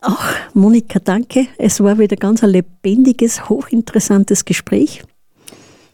[0.02, 1.48] Ach, Monika, danke.
[1.60, 5.04] Es war wieder ganz ein lebendiges, hochinteressantes Gespräch.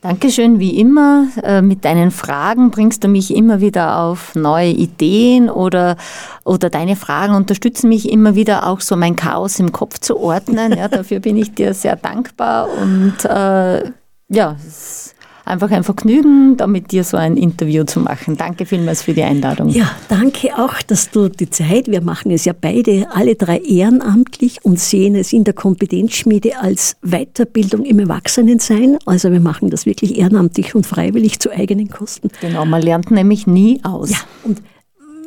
[0.02, 1.28] Dankeschön, wie immer.
[1.44, 5.98] Äh, mit deinen Fragen bringst du mich immer wieder auf neue Ideen oder,
[6.46, 10.78] oder deine Fragen unterstützen mich immer wieder auch so mein Chaos im Kopf zu ordnen.
[10.78, 13.92] Ja, dafür bin ich dir sehr dankbar und äh,
[14.30, 15.07] ja, es
[15.48, 18.38] einfach ein Vergnügen, da mit dir so ein Interview zu machen.
[18.38, 19.70] Danke vielmals für die Einladung.
[19.70, 24.64] Ja, danke auch, dass du die Zeit, wir machen es ja beide, alle drei ehrenamtlich
[24.64, 28.98] und sehen es in der Kompetenzschmiede als Weiterbildung im Erwachsenensein.
[29.06, 32.30] Also wir machen das wirklich ehrenamtlich und freiwillig zu eigenen Kosten.
[32.42, 34.12] Genau, man lernt nämlich nie aus.
[34.12, 34.62] Ja, und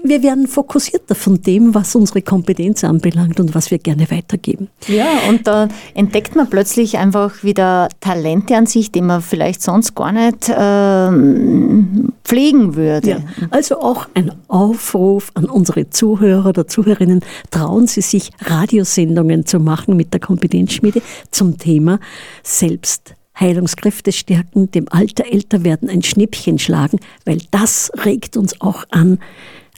[0.03, 4.69] wir werden fokussierter von dem, was unsere Kompetenz anbelangt und was wir gerne weitergeben.
[4.89, 9.95] Ja, und da entdeckt man plötzlich einfach wieder Talente an sich, die man vielleicht sonst
[9.95, 13.11] gar nicht äh, pflegen würde.
[13.11, 13.19] Ja,
[13.51, 17.21] also auch ein Aufruf an unsere Zuhörer oder Zuhörerinnen,
[17.51, 21.99] trauen Sie sich, Radiosendungen zu machen mit der Kompetenzschmiede zum Thema
[22.43, 23.15] Selbst.
[23.39, 29.19] Heilungskräfte stärken, dem Alter älter werden ein Schnippchen schlagen, weil das regt uns auch an,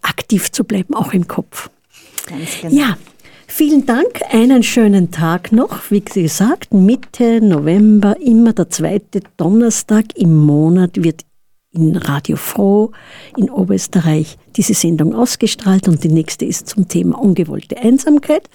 [0.02, 1.70] aktiv zu bleiben, auch im Kopf.
[2.26, 2.74] Ganz genau.
[2.74, 2.96] Ja,
[3.46, 4.20] vielen Dank.
[4.30, 5.90] Einen schönen Tag noch.
[5.90, 11.22] Wie gesagt, Mitte November, immer der zweite Donnerstag im Monat wird
[11.72, 12.92] in Radio Froh
[13.36, 18.48] in Oberösterreich diese Sendung ausgestrahlt und die nächste ist zum Thema ungewollte Einsamkeit.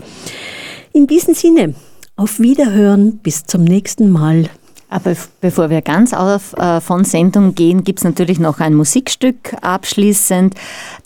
[0.93, 1.73] In diesem Sinne,
[2.15, 4.49] auf Wiederhören, bis zum nächsten Mal.
[4.89, 9.53] Aber bevor wir ganz auf, äh, von Sendung gehen, gibt es natürlich noch ein Musikstück
[9.61, 10.55] abschließend.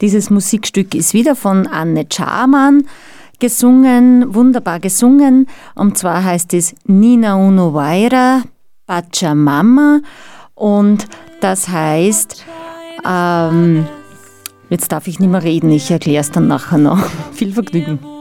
[0.02, 2.84] Dieses Musikstück ist wieder von Anne Charman
[3.40, 5.48] gesungen, wunderbar gesungen.
[5.74, 8.44] Und zwar heißt es Nina Uno Vaira
[8.86, 10.02] Pachamama.
[10.54, 11.08] Und
[11.40, 12.46] das heißt,
[13.04, 13.88] ähm,
[14.70, 17.04] jetzt darf ich nicht mehr reden, ich erkläre es dann nachher noch.
[17.34, 18.21] Viel Vergnügen.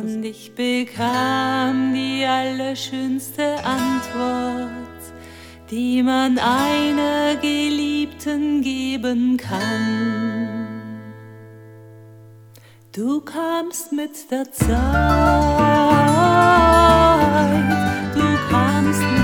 [0.00, 4.70] Und ich bekam die allerschönste Antwort,
[5.70, 10.68] die man einer Geliebten geben kann.
[12.92, 14.78] Du kamst mit der Zeit,
[18.14, 19.17] du kamst mit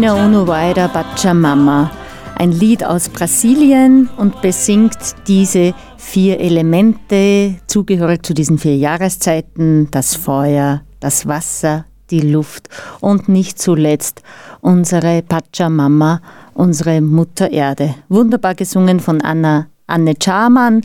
[0.00, 1.90] Nina Unuwaira Pachamama,
[2.36, 4.96] ein Lied aus Brasilien und besingt
[5.26, 12.70] diese vier Elemente, zugehörig zu diesen vier Jahreszeiten, das Feuer, das Wasser, die Luft
[13.00, 14.22] und nicht zuletzt
[14.62, 16.22] unsere Pachamama,
[16.54, 17.94] unsere Mutter Erde.
[18.08, 20.80] Wunderbar gesungen von Anna Anne Charman.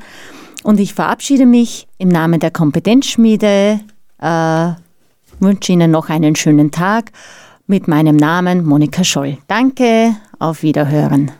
[0.64, 3.80] Und ich verabschiede mich im Namen der Kompetenzschmiede,
[4.20, 4.68] äh,
[5.40, 7.14] wünsche Ihnen noch einen schönen Tag
[7.68, 9.38] mit meinem Namen Monika Scholl.
[9.48, 11.32] Danke, auf Wiederhören.